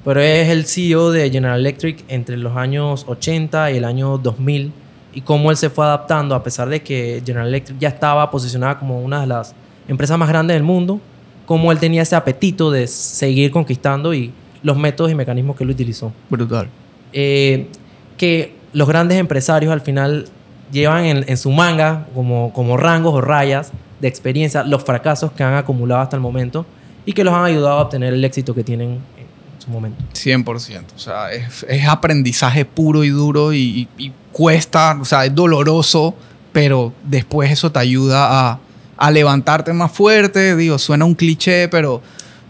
pero 0.05 0.21
es 0.21 0.49
el 0.49 0.67
CEO 0.67 1.11
de 1.11 1.31
General 1.31 1.59
Electric 1.59 2.05
entre 2.09 2.37
los 2.37 2.57
años 2.57 3.05
80 3.07 3.71
y 3.71 3.77
el 3.77 3.85
año 3.85 4.19
2000 4.19 4.73
y 5.15 5.21
cómo 5.21 5.51
él 5.51 5.57
se 5.57 5.71
fue 5.71 5.85
adaptando 5.85 6.35
a 6.35 6.43
pesar 6.43 6.69
de 6.69 6.83
que 6.83 7.23
General 7.25 7.47
Electric 7.47 7.79
ya 7.79 7.89
estaba 7.89 8.31
posicionada 8.31 8.79
como 8.79 9.01
una 9.01 9.21
de 9.21 9.27
las 9.27 9.55
empresas 9.87 10.19
más 10.19 10.29
grandes 10.29 10.57
del 10.57 10.63
mundo, 10.63 11.01
cómo 11.47 11.71
él 11.71 11.79
tenía 11.79 12.03
ese 12.03 12.17
apetito 12.17 12.71
de 12.71 12.87
seguir 12.87 13.51
conquistando 13.51 14.15
y 14.15 14.33
los 14.63 14.77
métodos 14.77 15.11
y 15.11 15.15
mecanismos 15.15 15.57
que 15.57 15.65
él 15.65 15.71
utilizó. 15.71 16.13
Brutal. 16.31 16.69
Eh, 17.13 17.69
que 18.17 18.55
los 18.73 18.89
grandes 18.89 19.19
empresarios 19.19 19.73
al 19.73 19.83
final 19.83 20.27
llevan 20.73 21.05
en, 21.05 21.25
en, 21.29 21.37
su 21.37 21.51
manga 21.51 22.07
como, 22.15 22.53
como 22.53 22.77
rangos 22.77 23.15
o 23.15 23.21
rayas 23.21 23.71
de 24.01 24.09
experiencia 24.09 24.65
los 24.65 24.83
fracasos 24.83 25.31
que 25.33 25.45
han 25.45 25.55
acumulado 25.55 26.01
hasta 26.01 26.17
el 26.17 26.23
momento 26.23 26.67
y 27.07 27.13
que 27.13 27.23
los 27.23 27.35
han 27.35 27.45
ayudado 27.45 27.79
a 27.79 27.83
obtener 27.83 28.15
el 28.15 28.25
éxito 28.25 28.55
que 28.55 28.65
tienen 28.65 29.01
su 29.63 29.71
momento. 29.71 30.03
100%. 30.13 30.83
O 30.95 30.99
sea, 30.99 31.33
es, 31.33 31.65
es 31.69 31.87
aprendizaje 31.87 32.65
puro 32.65 33.05
y 33.05 33.11
duro 33.11 33.53
y, 33.53 33.89
y, 33.97 34.07
y, 34.07 34.13
cuesta, 34.33 34.99
o 35.01 35.05
sea, 35.05 35.25
es 35.25 35.35
doloroso, 35.35 36.15
pero 36.53 36.93
después 37.05 37.51
eso 37.51 37.71
te 37.71 37.79
ayuda 37.79 38.51
a, 38.51 38.59
a, 38.97 39.11
levantarte 39.11 39.73
más 39.73 39.93
fuerte. 39.93 40.57
Digo, 40.57 40.79
suena 40.79 41.05
un 41.05 41.15
cliché, 41.15 41.69
pero... 41.69 42.03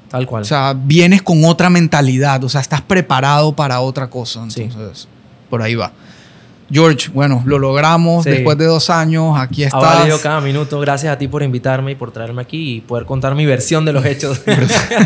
Tal 0.09 0.27
cual. 0.27 0.43
O 0.43 0.45
sea, 0.45 0.75
vienes 0.77 1.23
con 1.23 1.45
otra 1.45 1.71
mentalidad, 1.71 2.45
o 2.45 2.49
sea, 2.49 2.61
estás 2.61 2.83
preparado 2.83 3.55
para 3.55 3.81
otra 3.81 4.11
cosa. 4.11 4.43
Entonces, 4.43 5.01
sí. 5.01 5.09
por 5.49 5.63
ahí 5.63 5.75
va. 5.75 5.93
George, 6.73 7.11
bueno, 7.13 7.43
lo 7.45 7.59
logramos 7.59 8.25
sí. 8.25 8.31
después 8.31 8.57
de 8.57 8.65
dos 8.65 8.89
años. 8.89 9.39
Aquí 9.39 9.63
estás. 9.63 9.83
Ha 9.83 9.99
valido 9.99 10.21
cada 10.21 10.41
minuto. 10.41 10.81
Gracias 10.81 11.13
a 11.13 11.19
ti 11.19 11.29
por 11.29 11.43
invitarme 11.43 11.93
y 11.93 11.95
por 11.95 12.13
traerme 12.13 12.43
aquí 12.43 12.77
y 12.77 12.81
poder 12.81 13.05
contar 13.05 13.35
mi 13.35 13.45
versión 13.45 13.85
de 13.85 13.93
los 13.93 14.05
hechos. 14.05 14.41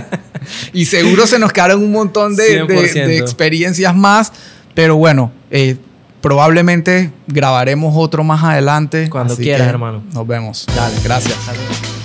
y 0.73 0.85
seguro 0.85 1.27
se 1.27 1.39
nos 1.39 1.53
quedaron 1.53 1.83
un 1.83 1.93
montón 1.93 2.37
de, 2.37 2.65
de, 2.65 3.07
de 3.07 3.19
experiencias 3.19 3.95
más. 3.97 4.33
Pero 4.75 4.97
bueno, 4.97 5.33
eh, 5.51 5.77
probablemente 6.21 7.13
grabaremos 7.27 7.95
otro 7.97 8.23
más 8.23 8.45
adelante. 8.45 9.09
Cuando 9.11 9.37
quieras, 9.37 9.69
hermano. 9.69 10.03
Nos 10.13 10.27
vemos. 10.27 10.67
Dale, 10.75 10.97
gracias. 11.03 11.35
Saludos. 11.45 11.96